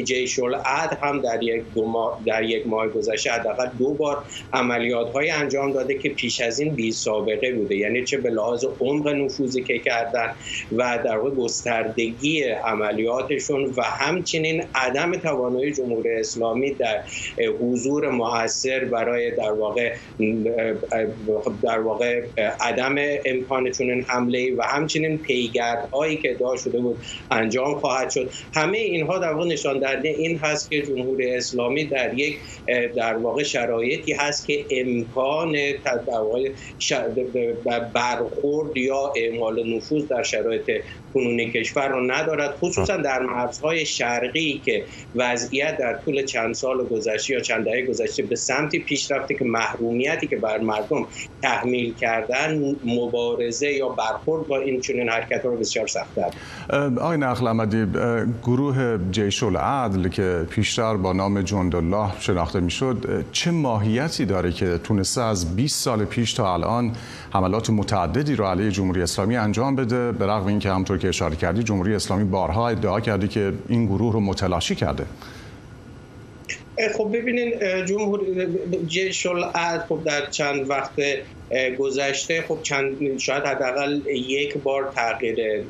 جیش 0.03 0.39
العد 0.39 0.97
هم 1.01 1.21
در 1.21 1.43
یک 1.43 1.63
دو 1.75 1.85
ماه 1.85 2.21
در 2.25 2.43
یک 2.43 2.67
ماه 2.67 2.87
گذشته 2.87 3.31
حداقل 3.31 3.67
دو 3.79 3.93
بار 3.93 4.23
عملیات 4.53 5.11
های 5.11 5.29
انجام 5.29 5.71
داده 5.71 5.97
که 5.97 6.09
پیش 6.09 6.41
از 6.41 6.59
این 6.59 6.73
بی 6.75 6.91
سابقه 6.91 7.51
بوده. 7.51 7.75
یعنی 7.75 8.03
چه 8.03 8.17
به 8.17 8.29
لحاظ 8.29 8.65
عمق 8.79 9.07
نفوذی 9.07 9.63
که 9.63 9.79
کردن 9.85 10.35
و 10.77 10.99
در 11.05 11.17
واقع 11.17 11.29
گستردگی 11.29 12.43
عملیاتشون 12.43 13.73
و 13.77 13.81
همچنین 13.81 14.63
عدم 14.75 15.15
توانایی 15.15 15.71
جمهوری 15.71 16.19
اسلامی 16.19 16.71
در 16.73 17.03
حضور 17.61 18.09
موثر 18.09 18.85
برای 18.85 19.31
در 19.31 19.51
واقع 19.51 19.93
در 21.63 21.79
واقع 21.79 22.21
عدم 22.59 22.95
امکان 23.25 23.71
چنین 23.71 24.03
حمله 24.07 24.55
و 24.57 24.61
همچنین 24.61 25.17
پیگردهایی 25.17 26.17
که 26.17 26.31
ادعا 26.31 26.57
شده 26.57 26.79
بود 26.79 26.97
انجام 27.31 27.75
خواهد 27.75 28.09
شد. 28.09 28.29
همه 28.53 28.77
اینها 28.77 29.19
در 29.19 29.33
واقع 29.33 29.47
نشان 29.47 29.79
دهنده 29.79 30.09
این 30.09 30.37
هست 30.37 30.71
که 30.71 30.81
جمهوری 30.81 31.35
اسلامی 31.35 31.85
در 31.85 32.13
یک 32.13 32.37
در 32.95 33.17
واقع 33.17 33.43
شرایطی 33.43 34.13
هست 34.13 34.47
که 34.47 34.65
امکان 34.71 35.51
در 35.85 36.19
واقع 36.19 36.49
برخورد 37.93 38.77
یا 38.77 39.13
اعمال 39.15 39.63
نفوذ 39.75 40.07
در 40.07 40.23
شرایط 40.23 40.71
کنونی 41.13 41.51
کشور 41.51 41.87
رو 41.87 42.11
ندارد 42.11 42.55
خصوصا 42.55 42.97
در 42.97 43.19
مرزهای 43.19 43.85
شرقی 43.85 44.61
که 44.65 44.83
وضعیت 45.15 45.77
در 45.77 45.97
طول 46.05 46.25
چند 46.25 46.55
سال 46.55 46.85
گذشته 46.85 47.33
یا 47.33 47.39
چند 47.39 47.65
دهه 47.65 47.85
گذشته 47.85 48.23
به 48.23 48.35
سمتی 48.35 48.79
پیش 48.79 49.11
رفته 49.11 49.33
که 49.33 49.45
محرومیتی 49.45 50.27
که 50.27 50.35
بر 50.37 50.57
مردم 50.57 51.07
تحمیل 51.41 51.93
کردن 51.93 52.75
مبارزه 52.85 53.71
یا 53.71 53.89
برخورد 53.89 54.47
با 54.47 54.57
این 54.57 54.81
چنین 54.81 55.09
حرکت 55.09 55.45
رو 55.45 55.57
بسیار 55.57 55.87
سخت‌تر 55.87 56.31
آقای 56.99 57.17
نقل 57.17 57.47
احمدی 57.47 57.85
گروه 58.43 58.97
جیش 59.11 59.43
العدل 59.43 60.09
که 60.09 60.45
پیشتر 60.49 60.97
با 60.97 61.13
نام 61.13 61.41
جندالله 61.41 62.09
شناخته 62.19 62.59
می‌شد 62.59 63.25
چه 63.31 63.51
ماهیتی 63.51 64.25
داره 64.25 64.51
که 64.51 64.77
تونسته 64.83 65.21
از 65.21 65.55
20 65.55 65.83
سال 65.83 66.05
پیش 66.05 66.33
تا 66.33 66.53
الان 66.53 66.91
حملات 67.35 67.69
متعددی 67.69 68.35
رو 68.35 68.45
علیه 68.45 68.71
جمهوری 68.71 69.01
اسلامی 69.01 69.37
انجام 69.37 69.75
بده. 69.75 70.11
به 70.11 70.25
رغم 70.25 70.47
اینکه 70.47 70.69
همطور 70.69 70.97
که 70.97 71.07
اشاره 71.09 71.35
کردی 71.35 71.63
جمهوری 71.63 71.95
اسلامی 71.95 72.23
بارها 72.23 72.69
ادعا 72.69 72.99
کرده 72.99 73.27
که 73.27 73.53
این 73.69 73.85
گروه 73.85 74.13
رو 74.13 74.19
متلاشی 74.19 74.75
کرده. 74.75 75.05
خب 76.97 77.09
ببینین 77.13 77.53
جمهور 77.85 78.21
جیش 78.87 79.27
خب 79.89 80.03
در 80.05 80.29
چند 80.31 80.69
وقت 80.69 80.91
گذشته 81.79 82.41
خب 82.41 82.57
چند 82.63 83.17
شاید 83.17 83.43
حداقل 83.43 84.01
یک 84.07 84.57
بار 84.57 84.91
تغییر 84.95 85.63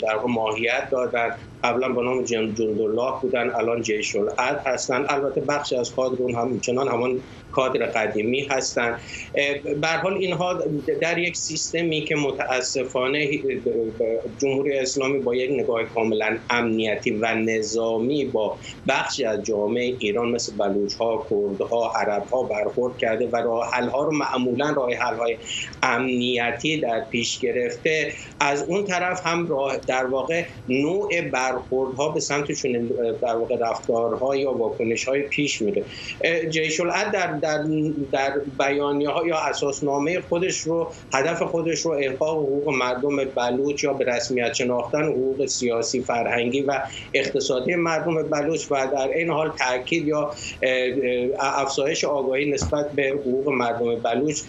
در 0.00 0.16
ماهیت 0.26 0.90
دادن. 0.90 1.36
قبلا 1.64 1.88
با 1.88 2.02
نام 2.02 2.24
جندالله 2.24 3.12
بودن 3.22 3.50
الان 3.50 3.82
جیش 3.82 4.16
العد 4.16 4.62
هستن. 4.66 5.04
البته 5.08 5.40
بخش 5.40 5.72
از 5.72 5.94
کادر 5.94 6.22
اون 6.22 6.34
هم 6.34 6.60
چنان 6.60 6.88
همان 6.88 7.20
کادر 7.52 7.86
قدیمی 7.86 8.40
هستن. 8.50 8.98
به 9.80 9.88
حال 10.02 10.12
اینها 10.14 10.62
در 11.00 11.18
یک 11.18 11.36
سیستمی 11.36 12.04
که 12.04 12.16
متاسفانه 12.16 13.40
جمهوری 14.38 14.78
اسلامی 14.78 15.18
با 15.18 15.34
یک 15.34 15.50
نگاه 15.50 15.84
کاملا 15.84 16.36
امنیتی 16.50 17.10
و 17.10 17.34
نظامی 17.34 18.24
با 18.24 18.56
بخشی 18.88 19.24
از 19.24 19.42
جامعه 19.42 19.94
ایران 19.98 20.30
مثل 20.30 20.56
بلوچ 20.56 20.94
ها، 20.94 21.26
کرد 21.30 21.60
ها، 21.68 21.92
عرب 21.96 22.24
ها 22.32 22.42
برخورد 22.42 22.98
کرده 22.98 23.26
و 23.26 23.36
راه 23.36 23.70
حل 23.72 23.88
ها 23.88 24.04
رو 24.04 24.12
معمولا 24.12 24.70
راه 24.76 24.94
حل 24.94 25.14
های 25.22 25.36
امنیتی 25.82 26.80
در 26.80 27.00
پیش 27.10 27.38
گرفته 27.38 28.12
از 28.40 28.62
اون 28.62 28.84
طرف 28.84 29.26
هم 29.26 29.48
در 29.86 30.06
واقع 30.06 30.44
نوع 30.68 31.20
برخوردها 31.20 32.08
به 32.08 32.20
سمت 32.20 32.52
چون 32.52 32.72
در 33.22 33.36
واقع 33.36 33.56
رفتارها 33.60 34.36
یا 34.36 34.52
واکنش 34.52 35.04
های 35.04 35.22
پیش 35.22 35.62
میره. 35.62 35.84
جیش 36.50 36.80
در 36.80 37.32
در 37.32 37.64
در 38.12 38.40
بیانیه 38.58 39.08
ها 39.08 39.26
یا 39.26 39.38
اساسنامه 39.38 40.20
خودش 40.20 40.58
رو 40.58 40.92
هدف 41.14 41.42
خودش 41.42 41.80
رو 41.80 41.90
احقاق 41.90 42.38
حقوق 42.38 42.68
مردم 42.68 43.24
بلوچ 43.24 43.84
یا 43.84 43.92
به 43.92 44.04
رسمیت 44.04 44.52
شناختن 44.52 45.04
حقوق 45.04 45.46
سیاسی 45.46 46.00
فرهنگی 46.02 46.62
و 46.62 46.82
اقتصادی 47.14 47.74
مردم 47.74 48.22
بلوچ 48.22 48.66
و 48.70 48.86
در 48.86 49.08
این 49.08 49.30
حال 49.30 49.52
تاکید 49.58 50.06
یا 50.06 50.34
افزایش 51.40 52.04
آگاهی 52.04 52.50
نسبت 52.50 52.92
به 52.92 53.08
حقوق 53.08 53.48
مردم 53.48 53.96
بلوچ 53.96 54.40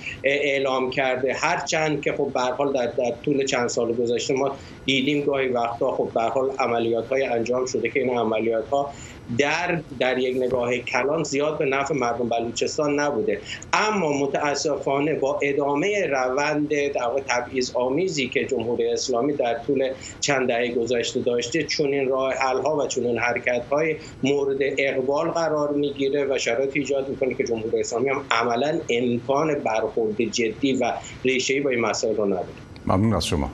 اعلام 0.66 0.90
کرده. 0.90 1.34
هرچند 1.34 2.02
که 2.02 2.14
خب 2.18 2.32
به 2.34 2.42
حال 2.42 2.74
در, 2.74 2.86
در 2.86 3.12
طول 3.26 3.46
چند 3.46 3.68
سال 3.70 3.94
گذشته 3.94 4.34
ما 4.34 4.58
دیدیم 4.86 5.26
گاهی 5.26 5.48
وقتا 5.48 5.92
خب 5.92 6.10
به 6.14 6.22
حال 6.22 6.52
عملیات 6.60 7.08
های 7.08 7.24
انجام 7.24 7.66
شده 7.66 7.90
که 7.90 8.00
این 8.00 8.18
عملیات 8.18 8.70
ها 8.70 8.90
در 9.38 9.80
در 10.00 10.18
یک 10.18 10.38
نگاه 10.38 10.78
کلان 10.78 11.24
زیاد 11.24 11.58
به 11.58 11.66
نفع 11.66 11.94
مردم 11.94 12.30
بلوچستان 12.30 13.00
نبوده. 13.00 13.42
اما 13.74 14.12
متاسفانه 14.12 15.14
با 15.14 15.40
ادامه 15.42 16.08
روند 16.08 16.70
در 16.70 17.10
تبعیض 17.28 17.72
آمیزی 17.76 18.28
که 18.28 18.46
جمهوری 18.46 18.90
اسلامی 18.90 19.34
در 19.34 19.60
طول 19.68 19.90
چند 20.20 20.48
دهه 20.48 20.68
گذشته 20.76 21.20
داشته 21.20 21.64
چون 21.64 21.94
این 21.94 22.10
راه 22.10 22.34
حل 22.34 22.62
ها 22.62 22.78
و 22.78 22.88
چون 22.88 23.06
این 23.06 23.18
حرکت 23.18 23.66
های 23.72 23.96
مورد 24.24 24.58
اقبال 24.60 25.32
قرار 25.32 25.72
می‌گیره 25.72 26.26
و 26.26 26.38
شرایط 26.38 26.72
ایجاد 26.74 27.10
می‌کنه 27.10 27.34
که 27.34 27.44
جمهوری 27.44 27.80
اسلامی 27.80 28.10
هم 28.10 28.26
عملا 28.32 28.80
امکان 28.90 29.56
برخورد 29.56 30.22
جدی 30.22 30.74
و 30.74 30.94
ریشه‌ای 31.24 31.60
با 31.60 31.70
این 31.70 31.80
مسائل 31.80 32.16
رو 32.16 32.26
نداره. 32.26 32.48
ممنون 32.86 33.14
از 33.14 33.28
شما. 33.28 33.50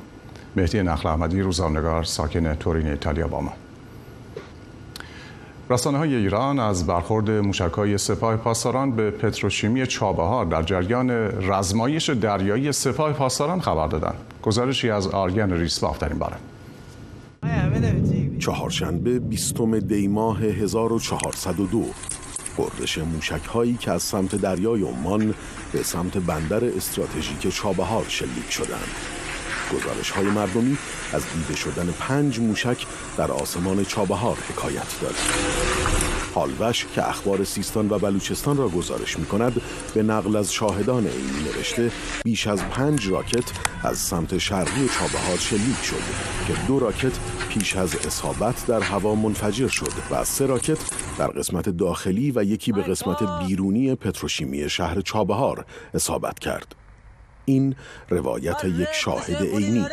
مهدی 0.56 0.84
نخل 0.84 1.10
احمدی 1.10 1.42
روزنامه‌نگار 1.42 2.04
ساکن 2.04 2.56
تورین 2.56 2.88
ایتالیا 2.88 3.28
با 3.28 3.42
ما 3.42 3.54
رسانه 5.72 5.98
های 5.98 6.16
ایران 6.16 6.60
از 6.60 6.88
برخورد 6.88 7.30
موشکهای 7.30 7.98
سپاه 7.98 8.38
پاسداران 8.38 8.92
به 8.92 9.12
پتروشیمی 9.12 9.88
چابهار 9.88 10.46
در 10.46 10.64
جریان 10.64 11.10
رزمایش 11.52 12.10
دریایی 12.10 12.72
سپاه 12.72 13.14
پاسداران 13.14 13.62
خبر 13.62 13.88
دادند. 13.88 14.16
گزارشی 14.44 14.90
از 14.90 15.08
آرگن 15.08 15.54
ریسواف 15.54 16.00
در 16.00 16.10
این 16.10 16.20
باره. 16.20 16.36
چهارشنبه 18.40 19.20
بیستم 19.20 19.80
دی 19.80 20.08
ماه 20.08 20.42
1402 20.42 21.86
قردش 22.58 22.98
موشک 22.98 23.46
هایی 23.46 23.74
که 23.74 23.92
از 23.92 24.04
سمت 24.04 24.36
دریای 24.36 24.84
عمان 24.84 25.34
به 25.74 25.84
سمت 25.84 26.18
بندر 26.18 26.66
استراتژیک 26.66 27.54
چابهار 27.54 28.06
شلیک 28.08 28.52
شدند. 28.52 29.19
گزارش 29.74 30.12
های 30.12 30.26
مردمی 30.26 30.78
از 31.14 31.24
دیده 31.34 31.56
شدن 31.56 31.94
پنج 32.00 32.40
موشک 32.40 32.86
در 33.18 33.32
آسمان 33.32 33.86
چابهار 33.86 34.38
حکایت 34.50 35.00
دارد. 35.02 35.16
حالوش 36.34 36.86
که 36.96 37.10
اخبار 37.10 37.44
سیستان 37.44 37.90
و 37.90 38.00
بلوچستان 38.00 38.58
را 38.58 38.70
گزارش 38.70 39.20
می 39.20 39.26
کند 39.26 39.62
به 39.94 40.04
نقل 40.04 40.36
از 40.36 40.54
شاهدان 40.54 41.08
این 41.08 41.44
نوشته 41.46 41.92
بیش 42.24 42.48
از 42.48 42.64
پنج 42.64 43.08
راکت 43.08 43.52
از 43.84 43.98
سمت 43.98 44.38
شرقی 44.38 44.90
چابهار 45.00 45.38
شلیک 45.38 45.84
شد 45.84 46.02
که 46.48 46.54
دو 46.68 46.80
راکت 46.80 47.12
پیش 47.50 47.76
از 47.76 47.96
اصابت 47.96 48.66
در 48.68 48.82
هوا 48.82 49.16
منفجر 49.16 49.68
شد 49.68 49.92
و 50.12 50.24
سه 50.24 50.46
راکت 50.46 50.78
در 51.18 51.28
قسمت 51.28 51.70
داخلی 51.70 52.32
و 52.36 52.44
یکی 52.44 52.72
به 52.72 52.82
قسمت 52.82 53.24
بیرونی 53.40 53.96
پتروشیمی 53.96 54.70
شهر 54.70 55.02
چابهار 55.02 55.66
اصابت 55.94 56.40
کرد 56.40 56.76
این 57.50 57.76
روایت 58.10 58.64
یک 58.64 58.88
شاهد 58.94 59.42
عینی. 59.42 59.86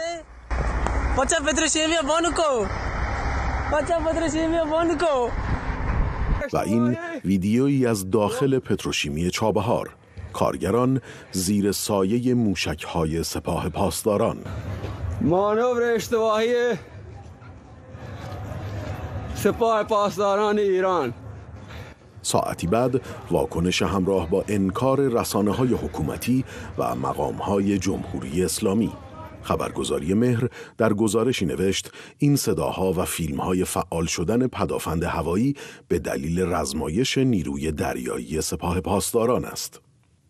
و 6.53 6.57
این 6.59 6.97
ویدیویی 7.25 7.87
از 7.87 8.11
داخل 8.11 8.59
پتروشیمی 8.59 9.31
چابهار. 9.31 9.95
کارگران 10.33 11.01
زیر 11.33 11.73
سایه 11.73 12.35
موشک 12.35 12.83
های 12.83 13.23
سپاه 13.23 13.69
پاسداران. 13.69 14.39
مانور 15.21 15.83
اشتباهی 15.83 16.75
سپاه 19.35 19.85
پاسداران 19.85 20.59
ایران. 20.59 21.15
ساعتی 22.27 22.67
بعد 22.67 23.01
واکنش 23.31 23.83
همراه 23.83 24.31
با 24.31 24.45
انکار 24.49 25.01
رسانه 25.01 25.51
های 25.51 25.69
حکومتی 25.69 26.45
و 26.79 26.95
مقام 26.95 27.35
های 27.35 27.79
جمهوری 27.79 28.45
اسلامی 28.45 28.93
خبرگزاری 29.43 30.15
مهر 30.15 30.49
در 30.79 30.93
گزارشی 30.93 31.47
نوشت 31.47 31.91
این 32.19 32.37
صداها 32.37 32.93
و 32.93 33.05
فیلم 33.05 33.41
های 33.41 33.65
فعال 33.65 34.07
شدن 34.07 34.47
پدافند 34.47 35.05
هوایی 35.05 35.55
به 35.89 35.99
دلیل 35.99 36.41
رزمایش 36.55 37.19
نیروی 37.19 37.73
دریایی 37.73 38.41
سپاه 38.41 38.81
پاسداران 38.81 39.45
است. 39.45 39.86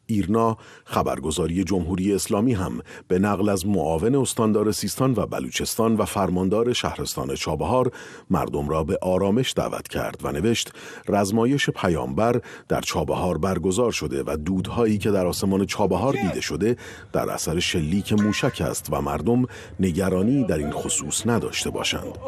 ایرنا 0.07 0.57
خبرگزاری 0.85 1.64
جمهوری 1.64 2.14
اسلامی 2.14 2.55
هم 2.55 2.81
به 3.09 3.19
نقل 3.19 3.49
از 3.49 3.66
معاون 3.66 4.14
استاندار 4.14 4.73
سیستان 4.73 5.14
و 5.16 5.27
بلوچستان 5.27 5.97
و 5.97 6.05
فرماندار 6.05 6.73
شهرستان 6.73 7.35
چابهار 7.35 7.92
مردم 8.31 8.69
را 8.69 8.85
به 8.85 8.99
آرامش 9.03 9.53
دعوت 9.57 9.88
کرد 9.88 10.21
و 10.23 10.33
نوشت 10.33 10.73
رزمایش 11.09 11.71
پیامبر 11.71 12.40
در 12.69 12.81
چابهار 12.81 13.38
برگزار 13.38 13.92
شده 13.92 14.23
و 14.27 14.37
دودهایی 14.37 14.99
که 14.99 15.11
در 15.11 15.27
آسمان 15.27 15.66
چابهار 15.66 16.12
دیده 16.12 16.40
شده 16.40 16.77
در 17.12 17.31
اثر 17.31 17.59
شلیک 17.59 18.12
موشک 18.12 18.61
است 18.61 18.87
و 18.90 19.01
مردم 19.01 19.47
نگرانی 19.81 20.45
در 20.45 20.59
این 20.59 20.71
خصوص 20.71 21.27
نداشته 21.27 21.71
باشند. 21.71 22.19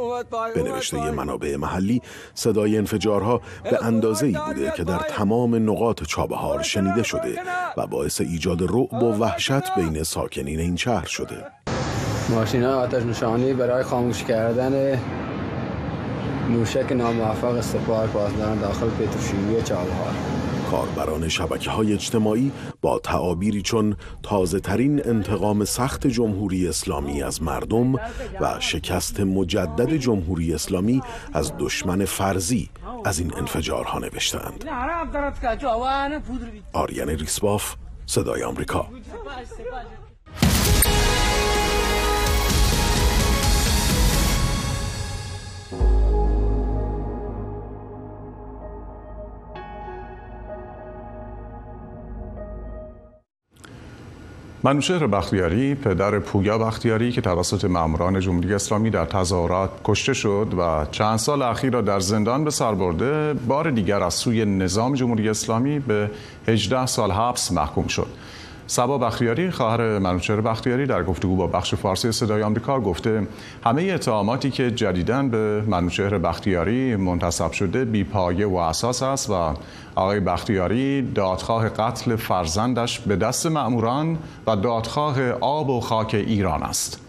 به 0.55 0.63
نوشته 0.63 1.11
منابع 1.11 1.57
محلی 1.57 2.03
صدای 2.35 2.77
انفجارها 2.77 3.41
به 3.65 3.85
اندازه 3.85 4.27
ای 4.27 4.37
بوده 4.47 4.73
که 4.77 4.85
در 4.85 4.99
تمام 4.99 5.71
نقاط 5.71 6.03
چابهار 6.03 6.63
شنیده 6.63 7.03
شده. 7.03 7.39
و 7.77 7.87
باعث 7.87 8.21
ایجاد 8.21 8.63
رعب 8.63 9.03
و 9.03 9.13
وحشت 9.13 9.75
بین 9.77 10.03
ساکنین 10.03 10.61
این 10.61 10.77
شهر 10.77 11.07
شده. 11.07 11.45
ماشین 12.31 12.65
آتش 12.65 13.03
نشانی 13.03 13.53
برای 13.53 13.83
خاموش 13.83 14.25
کردن 14.25 15.01
موشک 16.49 16.93
ناموفق 16.93 17.61
سپاه 17.61 18.07
پاسداران 18.07 18.61
داخل 18.61 18.89
پتروشیمی 18.89 19.63
چابهار. 19.63 20.13
کاربران 20.71 21.29
شبکه 21.29 21.71
های 21.71 21.93
اجتماعی 21.93 22.53
با 22.83 22.99
تعابیری 22.99 23.63
چون 23.63 23.97
تازه 24.23 24.61
ترین 24.61 25.09
انتقام 25.09 25.65
سخت 25.65 26.07
جمهوری 26.07 26.69
اسلامی 26.69 27.23
از 27.23 27.43
مردم 27.43 27.95
و 28.41 28.57
شکست 28.61 29.21
مجدد 29.21 29.97
جمهوری 29.97 30.55
اسلامی 30.55 31.03
از 31.33 31.53
دشمن 31.59 32.05
فرضی 32.05 32.71
از 33.05 33.19
این 33.19 33.35
انفجارها 33.37 33.99
نوشتند 33.99 34.65
آریان 36.73 37.09
ریسباف 37.09 37.75
صدای 38.07 38.43
آمریکا. 38.43 38.89
منوشهر 54.63 55.07
بختیاری 55.07 55.75
پدر 55.75 56.19
پویا 56.19 56.59
بختیاری 56.59 57.13
که 57.13 57.21
توسط 57.21 57.65
ماموران 57.65 58.21
جمهوری 58.21 58.55
اسلامی 58.55 58.91
در 58.91 59.05
تظاهرات 59.05 59.71
کشته 59.85 60.13
شد 60.13 60.55
و 60.59 60.87
چند 60.91 61.17
سال 61.17 61.43
اخیر 61.43 61.73
را 61.73 61.81
در 61.81 62.01
زندان 62.01 62.45
به 62.45 62.51
سر 62.51 62.75
برده 62.75 63.35
بار 63.35 63.71
دیگر 63.71 64.03
از 64.03 64.15
سوی 64.15 64.45
نظام 64.45 64.95
جمهوری 64.95 65.29
اسلامی 65.29 65.79
به 65.79 66.11
18 66.49 66.87
سال 66.87 67.11
حبس 67.11 67.53
محکوم 67.53 67.87
شد. 67.87 68.07
سبا 68.71 68.99
بختیاری 68.99 69.51
خواهر 69.51 69.99
منوچهر 69.99 70.41
بختیاری 70.41 70.87
در 70.87 71.03
گفتگو 71.03 71.37
با 71.37 71.47
بخش 71.47 71.75
فارسی 71.75 72.13
صدای 72.13 72.43
آمریکا 72.43 72.81
گفته 72.81 73.27
همه 73.65 73.83
اتهاماتی 73.83 74.51
که 74.51 74.71
جدیدن 74.71 75.31
به 75.31 75.63
منوچهر 75.67 76.19
بختیاری 76.19 76.97
منتصب 76.97 77.53
شده 77.53 77.85
بیپایه 77.85 78.47
و 78.47 78.57
اساس 78.57 79.03
است 79.03 79.31
و 79.31 79.55
آقای 79.95 80.21
بختیاری 80.21 81.13
دادخواه 81.13 81.69
قتل 81.69 82.17
فرزندش 82.17 83.01
به 83.01 83.17
دست 83.17 83.47
مأموران 83.47 84.19
و 84.47 84.57
دادخواه 84.57 85.31
آب 85.31 85.71
و 85.71 85.81
خاک 85.81 86.15
ایران 86.15 86.63
است. 86.63 87.01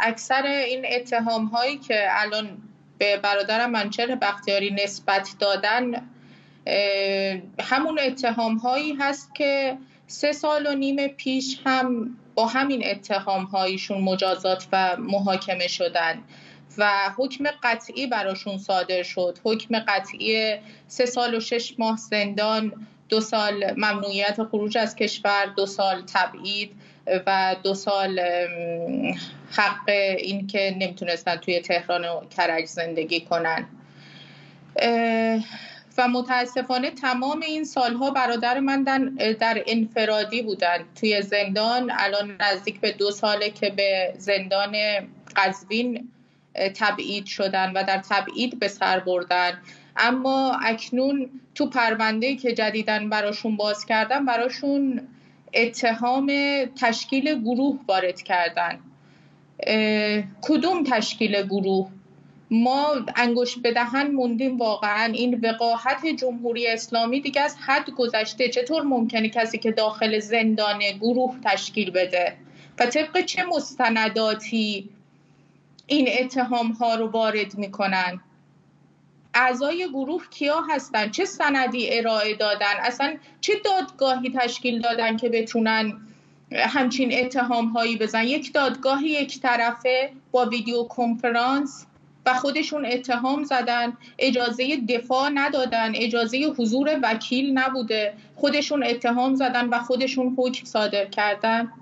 اکثر 0.00 0.42
این 0.46 0.86
اتهام 0.96 1.44
هایی 1.44 1.78
که 1.78 2.06
الان 2.10 2.48
به 2.98 3.16
برادرم 3.16 3.70
منچر 3.70 4.18
بختیاری 4.22 4.76
نسبت 4.84 5.36
دادن 5.38 6.13
همون 7.60 7.98
اتهام 7.98 8.56
هایی 8.56 8.94
هست 9.00 9.34
که 9.34 9.78
سه 10.06 10.32
سال 10.32 10.66
و 10.66 10.74
نیم 10.74 11.08
پیش 11.08 11.58
هم 11.64 12.16
با 12.34 12.46
همین 12.46 12.86
اتهام 12.86 13.44
هایشون 13.44 14.00
مجازات 14.00 14.66
و 14.72 14.96
محاکمه 14.96 15.68
شدن 15.68 16.18
و 16.78 16.90
حکم 17.16 17.44
قطعی 17.62 18.06
براشون 18.06 18.58
صادر 18.58 19.02
شد. 19.02 19.38
حکم 19.44 19.78
قطعی 19.78 20.56
سه 20.88 21.06
سال 21.06 21.34
و 21.34 21.40
شش 21.40 21.74
ماه 21.78 21.96
زندان 21.96 22.86
دو 23.08 23.20
سال 23.20 23.72
ممنوعیت 23.76 24.44
خروج 24.44 24.78
از 24.78 24.96
کشور 24.96 25.46
دو 25.56 25.66
سال 25.66 26.02
تبعید 26.14 26.72
و 27.26 27.56
دو 27.62 27.74
سال 27.74 28.20
حق 29.50 29.88
این 30.18 30.46
که 30.46 30.76
نمی‌تونستن 30.78 31.36
توی 31.36 31.60
تهران 31.60 32.04
و 32.04 32.20
کرج 32.36 32.64
زندگی 32.64 33.20
کنن. 33.20 33.66
و 35.98 36.08
متاسفانه 36.08 36.90
تمام 36.90 37.40
این 37.40 37.64
سالها 37.64 38.10
برادر 38.10 38.60
من 38.60 38.82
در 39.40 39.62
انفرادی 39.66 40.42
بودن. 40.42 40.78
توی 41.00 41.22
زندان 41.22 41.92
الان 41.94 42.36
نزدیک 42.40 42.80
به 42.80 42.92
دو 42.92 43.10
ساله 43.10 43.50
که 43.50 43.70
به 43.70 44.14
زندان 44.18 44.76
قزوین 45.36 46.08
تبعید 46.54 47.26
شدن 47.26 47.72
و 47.72 47.82
در 47.82 48.02
تبعید 48.10 48.58
به 48.58 48.68
سر 48.68 49.00
بردن. 49.00 49.52
اما 49.96 50.58
اکنون 50.62 51.30
تو 51.54 51.66
پرونده 51.66 52.36
که 52.36 52.52
جدیدن 52.52 53.08
براشون 53.08 53.56
باز 53.56 53.86
کردن 53.86 54.24
براشون 54.24 55.08
اتهام 55.54 56.32
تشکیل 56.80 57.40
گروه 57.40 57.80
وارد 57.88 58.22
کردن. 58.22 58.78
کدوم 60.42 60.84
تشکیل 60.84 61.42
گروه؟ 61.42 61.90
ما 62.62 62.94
انگوش 63.16 63.58
به 63.58 63.72
دهن 63.72 64.10
موندیم 64.10 64.58
واقعا. 64.58 65.12
این 65.12 65.40
وقاحت 65.42 66.06
جمهوری 66.06 66.66
اسلامی 66.66 67.20
دیگه 67.20 67.40
از 67.40 67.56
حد 67.66 67.90
گذشته 67.90 68.48
چطور 68.48 68.82
ممکنه 68.82 69.28
کسی 69.28 69.58
که 69.58 69.72
داخل 69.72 70.18
زندان 70.18 70.78
گروه 71.00 71.36
تشکیل 71.44 71.90
بده؟ 71.90 72.36
و 72.78 72.86
طبق 72.86 73.20
چه 73.20 73.44
مستنداتی 73.44 74.88
این 75.86 76.08
اتهام 76.20 76.72
ها 76.72 76.94
رو 76.94 77.06
وارد 77.06 77.58
می‌کنن؟ 77.58 78.20
اعضای 79.34 79.88
گروه 79.88 80.22
کیا 80.30 80.60
هستن؟ 80.60 81.10
چه 81.10 81.24
سندی 81.24 81.98
ارائه 81.98 82.34
دادن؟ 82.34 82.74
اصلا 82.80 83.16
چه 83.40 83.52
دادگاهی 83.64 84.30
تشکیل 84.30 84.80
دادن 84.80 85.16
که 85.16 85.28
بتونن 85.28 86.00
همچین 86.52 87.24
اتهام 87.24 87.66
هایی 87.66 87.96
بزن 87.96 88.24
یک 88.24 88.52
دادگاه 88.52 89.04
یک 89.04 89.40
طرفه 89.40 90.12
با 90.32 90.46
ویدیو 90.46 90.82
کنفرانس 90.82 91.86
و 92.26 92.34
خودشون 92.34 92.86
اتهام 92.86 93.44
زدن 93.44 93.96
اجازه 94.18 94.76
دفاع 94.76 95.30
ندادن 95.34 95.92
اجازه 95.94 96.54
حضور 96.58 97.00
وکیل 97.02 97.58
نبوده. 97.58 98.14
خودشون 98.36 98.84
اتهام 98.84 99.34
زدن 99.34 99.68
و 99.68 99.78
خودشون 99.78 100.34
حکم 100.38 100.64
صادر 100.64 101.04
کردن. 101.04 101.72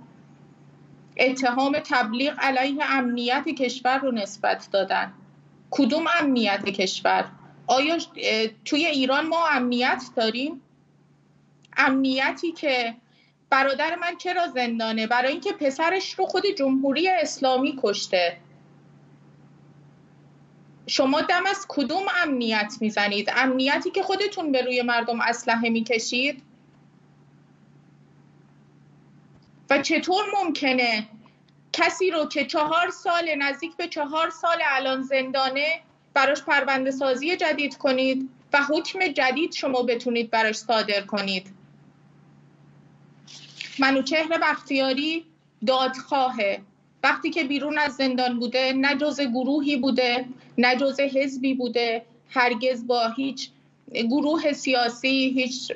اتهام 1.16 1.78
تبلیغ 1.78 2.34
علیه 2.38 2.84
امنیت 2.90 3.48
کشور 3.48 3.98
رو 3.98 4.12
نسبت 4.12 4.68
دادن. 4.72 5.12
کدوم 5.70 6.04
امنیت 6.20 6.64
کشور؟ 6.64 7.24
آیا 7.66 7.98
توی 8.64 8.86
ایران 8.86 9.26
ما 9.26 9.48
امنیت 9.48 10.02
داریم؟ 10.16 10.62
امنیتی 11.76 12.52
که 12.52 12.94
برادر 13.50 13.96
من 13.96 14.16
چرا 14.18 14.46
زندانه؟ 14.46 15.06
برای 15.06 15.32
اینکه 15.32 15.52
پسرش 15.52 16.14
رو 16.14 16.26
خود 16.26 16.42
جمهوری 16.58 17.08
اسلامی 17.08 17.78
کشته. 17.82 18.36
شما 20.86 21.20
دم 21.20 21.46
از 21.46 21.66
کدوم 21.68 22.06
امنیت 22.22 22.74
می‌زنید؟ 22.80 23.30
امنیتی 23.36 23.90
که 23.90 24.02
خودتون 24.02 24.52
به 24.52 24.62
روی 24.62 24.82
مردم 24.82 25.20
اسلحه 25.20 25.68
می‌کشید؟ 25.68 26.42
و 29.70 29.82
چطور 29.82 30.24
ممکنه 30.42 31.08
کسی 31.72 32.10
رو 32.10 32.26
که 32.26 32.44
چهار 32.46 32.90
سال 32.90 33.34
نزدیک 33.38 33.76
به 33.76 33.88
چهار 33.88 34.30
سال 34.30 34.58
الان 34.70 35.02
زندانه 35.02 35.80
براش 36.14 36.42
پرونده 36.42 36.90
سازی 36.90 37.36
جدید 37.36 37.76
کنید 37.76 38.30
و 38.52 38.58
حکم 38.62 39.08
جدید 39.08 39.52
شما 39.52 39.82
بتونید 39.82 40.30
براش 40.30 40.56
صادر 40.56 41.00
کنید؟ 41.00 41.54
منوچهر 43.78 44.38
بختیاری 44.42 45.26
دادخواهه 45.66 46.60
وقتی 47.02 47.30
که 47.30 47.44
بیرون 47.44 47.78
از 47.78 47.96
زندان 47.96 48.38
بوده 48.38 48.72
نه 48.72 48.96
جز 48.96 49.20
گروهی 49.20 49.76
بوده 49.76 50.24
نه 50.58 50.76
جز 50.76 51.00
حزبی 51.00 51.54
بوده 51.54 52.02
هرگز 52.30 52.86
با 52.86 53.08
هیچ 53.08 53.50
گروه 53.94 54.52
سیاسی 54.52 55.32
هیچ 55.36 55.72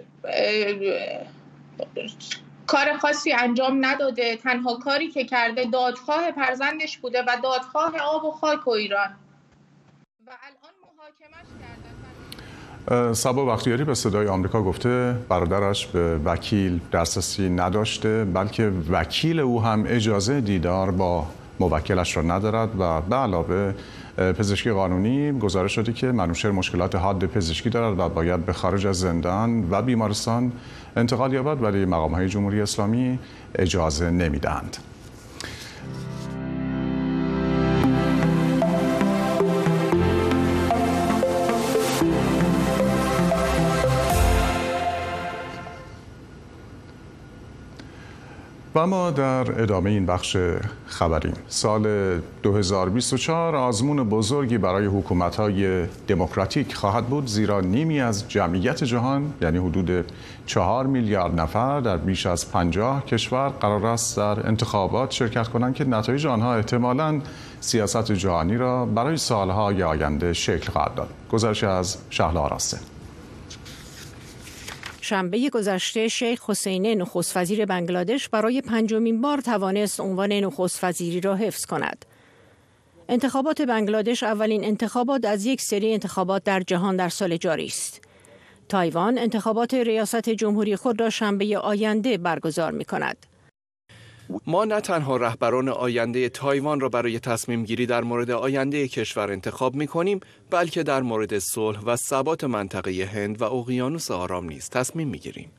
کار 2.66 2.96
خاصی 2.98 3.32
انجام 3.32 3.86
نداده. 3.86 4.36
تنها 4.36 4.74
کاری 4.74 5.10
که 5.10 5.24
کرده 5.24 5.64
دادخواه 5.64 6.30
پرزندش 6.30 6.98
بوده 6.98 7.22
و 7.22 7.36
دادخواه 7.42 7.98
آب 7.98 8.24
و 8.24 8.30
خاک 8.30 8.68
و 8.68 8.70
ایران. 8.70 9.16
و 10.26 10.30
سبا 13.12 13.44
بختیاری 13.44 13.84
به 13.84 13.94
صدای 13.94 14.28
آمریکا 14.28 14.62
گفته 14.62 15.16
برادرش 15.28 15.86
به 15.86 16.18
وکیل 16.24 16.80
دسترسی 16.92 17.48
نداشته 17.48 18.24
بلکه 18.24 18.72
وکیل 18.90 19.40
او 19.40 19.62
هم 19.62 19.84
اجازه 19.86 20.40
دیدار 20.40 20.90
با 20.90 21.26
موکلش 21.60 22.16
را 22.16 22.22
ندارد 22.22 22.68
و 22.80 23.00
به 23.00 23.16
علاوه 23.16 23.74
پزشکی 24.18 24.70
قانونی 24.70 25.32
گزارش 25.32 25.72
شده 25.72 25.92
که 25.92 26.06
منوشر 26.06 26.50
مشکلات 26.50 26.94
حاد 26.94 27.26
پزشکی 27.26 27.70
دارد 27.70 27.98
و 27.98 28.08
باید 28.08 28.46
به 28.46 28.52
خارج 28.52 28.86
از 28.86 29.00
زندان 29.00 29.70
و 29.70 29.82
بیمارستان 29.82 30.52
انتقال 30.96 31.32
یابد 31.32 31.62
ولی 31.62 31.84
مقام 31.84 32.14
های 32.14 32.28
جمهوری 32.28 32.60
اسلامی 32.60 33.18
اجازه 33.54 34.10
نمی‌دهند. 34.10 34.76
و 48.76 48.86
ما 48.86 49.10
در 49.10 49.62
ادامه 49.62 49.90
این 49.90 50.06
بخش 50.06 50.36
خبریم. 50.86 51.32
سال 51.48 52.18
2024 52.42 53.56
آزمون 53.56 54.08
بزرگی 54.08 54.58
برای 54.58 54.86
حکومت‌های 54.86 55.86
دموکراتیک 56.08 56.74
خواهد 56.74 57.06
بود 57.06 57.26
زیرا 57.26 57.60
نیمی 57.60 58.00
از 58.00 58.28
جمعیت 58.28 58.84
جهان 58.84 59.32
یعنی 59.42 59.58
حدود 59.58 60.12
چهار 60.46 60.86
میلیارد 60.86 61.40
نفر 61.40 61.80
در 61.80 61.96
بیش 61.96 62.26
از 62.26 62.52
پنجاه 62.52 63.04
کشور 63.04 63.48
قرار 63.48 63.86
است 63.86 64.16
در 64.16 64.46
انتخابات 64.46 65.10
شرکت 65.10 65.48
کنند 65.48 65.74
که 65.74 65.84
نتایج 65.84 66.26
آنها 66.26 66.54
احتمالاً 66.54 67.20
سیاست 67.60 68.12
جهانی 68.12 68.56
را 68.56 68.86
برای 68.86 69.16
سالهای 69.16 69.82
آینده 69.82 70.32
شکل 70.32 70.72
خواهد 70.72 70.94
داد. 70.94 71.08
گزارش 71.30 71.64
از 71.64 71.96
شهلا 72.10 72.40
آراسته 72.40 72.95
شنبه 75.06 75.50
گذشته 75.50 76.08
شیخ 76.08 76.50
حسینه 76.50 76.94
نخست 76.94 77.36
وزیر 77.36 77.64
بنگلادش 77.64 78.28
برای 78.28 78.60
پنجمین 78.60 79.20
بار 79.20 79.40
توانست 79.40 80.00
عنوان 80.00 80.32
نخست 80.32 80.84
وزیری 80.84 81.20
را 81.20 81.36
حفظ 81.36 81.66
کند. 81.66 82.04
انتخابات 83.08 83.62
بنگلادش 83.62 84.22
اولین 84.22 84.64
انتخابات 84.64 85.24
از 85.24 85.46
یک 85.46 85.60
سری 85.60 85.92
انتخابات 85.92 86.44
در 86.44 86.60
جهان 86.60 86.96
در 86.96 87.08
سال 87.08 87.36
جاری 87.36 87.66
است. 87.66 88.00
تایوان 88.68 89.18
انتخابات 89.18 89.74
ریاست 89.74 90.28
جمهوری 90.28 90.76
خود 90.76 91.00
را 91.00 91.10
شنبه 91.10 91.58
آینده 91.58 92.18
برگزار 92.18 92.72
می 92.72 92.84
کند. 92.84 93.26
ما 94.46 94.64
نه 94.64 94.80
تنها 94.80 95.16
رهبران 95.16 95.68
آینده 95.68 96.28
تایوان 96.28 96.80
را 96.80 96.88
برای 96.88 97.18
تصمیم 97.18 97.64
گیری 97.64 97.86
در 97.86 98.04
مورد 98.04 98.30
آینده 98.30 98.88
کشور 98.88 99.32
انتخاب 99.32 99.74
می 99.74 99.86
کنیم 99.86 100.20
بلکه 100.50 100.82
در 100.82 101.02
مورد 101.02 101.38
صلح 101.38 101.80
و 101.80 101.96
ثبات 101.96 102.44
منطقه 102.44 103.04
هند 103.04 103.42
و 103.42 103.44
اقیانوس 103.44 104.10
آرام 104.10 104.48
نیز 104.48 104.68
تصمیم 104.70 105.08
می 105.08 105.18
گیریم. 105.18 105.50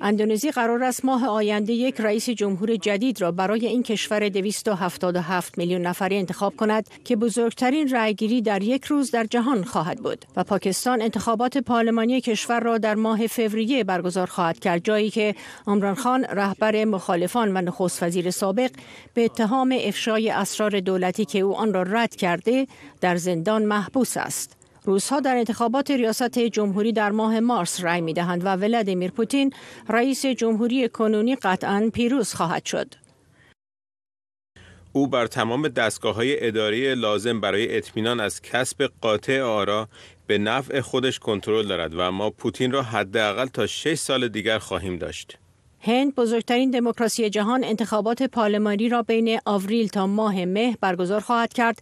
اندونزی 0.00 0.50
قرار 0.50 0.84
است 0.84 1.04
ماه 1.04 1.28
آینده 1.28 1.72
یک 1.72 2.00
رئیس 2.00 2.30
جمهور 2.30 2.76
جدید 2.76 3.20
را 3.20 3.32
برای 3.32 3.66
این 3.66 3.82
کشور 3.82 4.28
277 4.28 5.58
میلیون 5.58 5.82
نفری 5.82 6.16
انتخاب 6.16 6.56
کند 6.56 6.86
که 7.04 7.16
بزرگترین 7.16 7.88
رأیگیری 7.88 8.42
در 8.42 8.62
یک 8.62 8.84
روز 8.84 9.10
در 9.10 9.24
جهان 9.24 9.64
خواهد 9.64 9.98
بود 9.98 10.24
و 10.36 10.44
پاکستان 10.44 11.02
انتخابات 11.02 11.58
پارلمانی 11.58 12.20
کشور 12.20 12.60
را 12.60 12.78
در 12.78 12.94
ماه 12.94 13.26
فوریه 13.26 13.84
برگزار 13.84 14.26
خواهد 14.26 14.58
کرد 14.58 14.84
جایی 14.84 15.10
که 15.10 15.34
عمران 15.66 15.94
خان 15.94 16.24
رهبر 16.24 16.84
مخالفان 16.84 17.56
و 17.56 17.60
نخست 17.60 18.02
وزیر 18.02 18.30
سابق 18.30 18.70
به 19.14 19.24
اتهام 19.24 19.74
افشای 19.80 20.30
اسرار 20.30 20.80
دولتی 20.80 21.24
که 21.24 21.38
او 21.38 21.56
آن 21.56 21.74
را 21.74 21.82
رد 21.82 22.16
کرده 22.16 22.66
در 23.00 23.16
زندان 23.16 23.64
محبوس 23.64 24.16
است. 24.16 24.57
روزها 24.88 25.20
در 25.20 25.36
انتخابات 25.36 25.90
ریاست 25.90 26.38
جمهوری 26.38 26.92
در 26.92 27.10
ماه 27.10 27.40
مارس 27.40 27.84
رأی 27.84 28.00
می 28.00 28.12
دهند 28.12 28.44
و 28.44 28.48
ولادیمیر 28.48 29.10
پوتین 29.10 29.52
رئیس 29.88 30.26
جمهوری 30.26 30.88
کنونی 30.88 31.36
قطعا 31.36 31.90
پیروز 31.94 32.34
خواهد 32.34 32.64
شد. 32.64 32.94
او 34.92 35.06
بر 35.06 35.26
تمام 35.26 35.68
دستگاه 35.68 36.14
های 36.14 36.46
اداری 36.46 36.94
لازم 36.94 37.40
برای 37.40 37.76
اطمینان 37.76 38.20
از 38.20 38.42
کسب 38.42 38.90
قاطع 39.00 39.40
آرا 39.40 39.88
به 40.26 40.38
نفع 40.38 40.80
خودش 40.80 41.18
کنترل 41.18 41.66
دارد 41.66 41.94
و 41.96 42.10
ما 42.10 42.30
پوتین 42.30 42.72
را 42.72 42.82
حداقل 42.82 43.46
تا 43.46 43.66
6 43.66 43.94
سال 43.94 44.28
دیگر 44.28 44.58
خواهیم 44.58 44.96
داشت. 44.96 45.38
هند 45.80 46.14
بزرگترین 46.14 46.70
دموکراسی 46.70 47.30
جهان 47.30 47.64
انتخابات 47.64 48.22
پارلمانی 48.22 48.88
را 48.88 49.02
بین 49.02 49.38
آوریل 49.44 49.88
تا 49.88 50.06
ماه 50.06 50.44
مه 50.44 50.76
برگزار 50.80 51.20
خواهد 51.20 51.52
کرد 51.52 51.78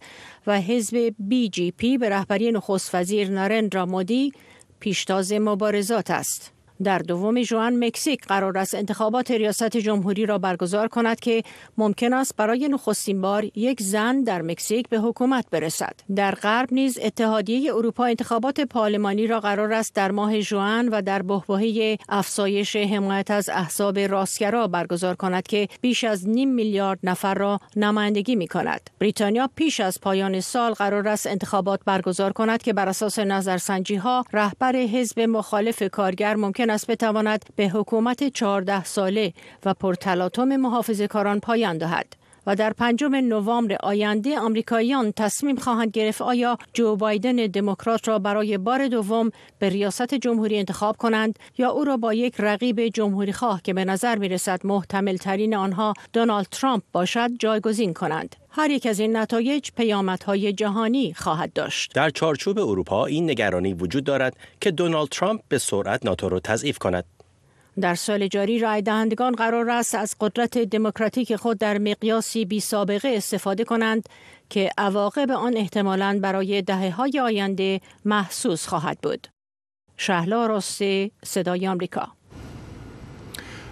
و 0.47 0.61
حزب 0.61 1.15
بی 1.19 1.49
جی 1.49 1.71
پی 1.71 1.97
به 1.97 2.09
رهبری 2.09 2.51
نخست 2.51 2.95
وزیر 2.95 3.29
نارندرا 3.29 3.85
مودی 3.85 4.33
پیشتاز 4.79 5.33
مبارزات 5.33 6.11
است. 6.11 6.56
در 6.83 6.99
دوم 6.99 7.41
ژوئن 7.41 7.85
مکزیک 7.85 8.25
قرار 8.25 8.57
است 8.57 8.75
انتخابات 8.75 9.31
ریاست 9.31 9.77
جمهوری 9.77 10.25
را 10.25 10.37
برگزار 10.37 10.87
کند 10.87 11.19
که 11.19 11.43
ممکن 11.77 12.13
است 12.13 12.35
برای 12.35 12.67
نخستین 12.67 13.21
بار 13.21 13.45
یک 13.55 13.81
زن 13.81 14.23
در 14.23 14.41
مکزیک 14.41 14.89
به 14.89 14.99
حکومت 14.99 15.45
برسد. 15.51 15.93
در 16.15 16.31
غرب 16.31 16.73
نیز 16.73 16.99
اتحادیه 17.01 17.75
اروپا 17.75 18.05
انتخابات 18.05 18.61
پارلمانی 18.61 19.27
را 19.27 19.39
قرار 19.39 19.73
است 19.73 19.95
در 19.95 20.11
ماه 20.11 20.39
ژوئن 20.39 20.89
و 20.89 21.01
در 21.01 21.21
بحبوحه 21.21 21.97
افزایش 22.09 22.75
حمایت 22.75 23.31
از 23.31 23.49
احزاب 23.49 23.99
راستگرا 23.99 24.67
برگزار 24.67 25.15
کند 25.15 25.47
که 25.47 25.67
بیش 25.81 26.03
از 26.03 26.27
نیم 26.27 26.49
میلیارد 26.53 26.99
نفر 27.03 27.33
را 27.33 27.59
نمایندگی 27.75 28.35
می 28.35 28.47
کند. 28.47 28.89
بریتانیا 28.99 29.49
پیش 29.55 29.79
از 29.79 30.01
پایان 30.01 30.39
سال 30.39 30.73
قرار 30.73 31.07
است 31.07 31.27
انتخابات 31.27 31.79
برگزار 31.85 32.33
کند 32.33 32.61
که 32.63 32.73
بر 32.73 32.89
اساس 32.89 33.19
نظرسنجی 33.19 33.95
ها 33.95 34.25
رهبر 34.33 34.75
حزب 34.75 35.19
مخالف 35.19 35.83
کارگر 35.83 36.35
ممکن 36.35 36.66
ممکن 36.67 36.73
است 36.73 36.91
بتواند 36.91 37.45
به 37.55 37.69
حکومت 37.69 38.23
14 38.23 38.83
ساله 38.83 39.33
و 39.65 39.73
پرتلاطم 39.73 40.55
محافظه 40.55 41.07
کاران 41.07 41.39
پایان 41.39 41.77
دهد. 41.77 42.15
و 42.47 42.55
در 42.55 42.73
پنجم 42.73 43.15
نوامبر 43.15 43.77
آینده 43.83 44.39
آمریکاییان 44.39 45.11
تصمیم 45.11 45.55
خواهند 45.55 45.91
گرفت 45.91 46.21
آیا 46.21 46.57
جو 46.73 46.95
بایدن 46.95 47.35
دموکرات 47.35 48.07
را 48.07 48.19
برای 48.19 48.57
بار 48.57 48.87
دوم 48.87 49.31
به 49.59 49.69
ریاست 49.69 50.13
جمهوری 50.15 50.57
انتخاب 50.57 50.97
کنند 50.97 51.39
یا 51.57 51.69
او 51.69 51.83
را 51.83 51.97
با 51.97 52.13
یک 52.13 52.35
رقیب 52.39 52.87
جمهوری 52.87 53.33
خواه 53.33 53.61
که 53.61 53.73
به 53.73 53.85
نظر 53.85 54.15
می 54.15 54.29
رسد 54.29 54.65
محتمل 54.65 55.17
ترین 55.17 55.55
آنها 55.55 55.93
دونالد 56.13 56.47
ترامپ 56.51 56.83
باشد 56.91 57.29
جایگزین 57.39 57.93
کنند 57.93 58.35
هر 58.57 58.71
یک 58.71 58.85
از 58.85 58.99
این 58.99 59.17
نتایج 59.17 59.69
پیامدهای 59.75 60.53
جهانی 60.53 61.13
خواهد 61.13 61.53
داشت. 61.53 61.93
در 61.93 62.09
چارچوب 62.09 62.59
اروپا 62.59 63.05
این 63.05 63.29
نگرانی 63.29 63.73
وجود 63.73 64.03
دارد 64.03 64.37
که 64.61 64.71
دونالد 64.71 65.09
ترامپ 65.09 65.41
به 65.49 65.57
سرعت 65.57 66.05
ناتو 66.05 66.29
را 66.29 66.39
تضعیف 66.39 66.77
کند. 66.77 67.05
در 67.81 67.95
سال 67.95 68.27
جاری 68.27 68.59
رای 68.59 68.81
دهندگان 68.81 69.35
قرار 69.35 69.69
است 69.69 69.95
از 69.95 70.15
قدرت 70.19 70.57
دموکراتیک 70.57 71.35
خود 71.35 71.57
در 71.57 71.77
مقیاسی 71.77 72.45
بی 72.45 72.59
سابقه 72.59 73.09
استفاده 73.09 73.63
کنند 73.63 74.09
که 74.49 74.71
عواقب 74.77 75.31
آن 75.31 75.57
احتمالاً 75.57 76.19
برای 76.21 76.61
دهه 76.61 76.89
های 76.89 77.19
آینده 77.19 77.81
محسوس 78.05 78.67
خواهد 78.67 78.97
بود. 79.03 79.27
شهلا 79.97 80.45
راسته 80.45 81.11
صدای 81.23 81.67
آمریکا 81.67 82.07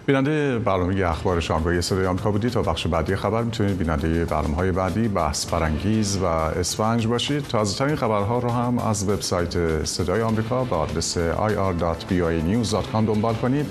بیننده 0.06 0.60
برنامه 0.60 1.06
اخبار 1.06 1.40
شامگاهی 1.40 1.82
صدای 1.82 2.06
آمریکا 2.06 2.32
بودید. 2.32 2.52
تا 2.52 2.62
بخش 2.62 2.88
بعدی 2.88 3.16
خبر 3.16 3.44
می‌تونید 3.44 3.78
بیننده 3.78 4.26
برنامه 4.26 4.56
های 4.56 4.72
بعدی 4.72 5.08
بحث 5.08 5.48
فرانگیز 5.48 6.18
و 6.18 6.26
اسفنج 6.26 7.08
باشید. 7.08 7.48
تازه 7.48 7.78
ترین 7.78 7.96
خبرها 7.96 8.40
رو 8.40 8.50
هم 8.50 8.80
از 8.80 9.10
وبسایت 9.10 9.86
صدای 9.86 10.22
آمریکا 10.22 10.64
به 10.64 10.76
آدرس 10.76 11.18
ir.voanews.com 11.18 13.06
دنبال 13.08 13.36
کنید. 13.36 13.66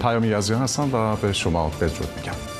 پیامی 0.00 0.28
یزیان 0.28 0.62
هستم 0.62 0.90
و 0.92 1.16
به 1.16 1.32
شما 1.32 1.68
بدرود 1.80 2.08
میگم. 2.16 2.57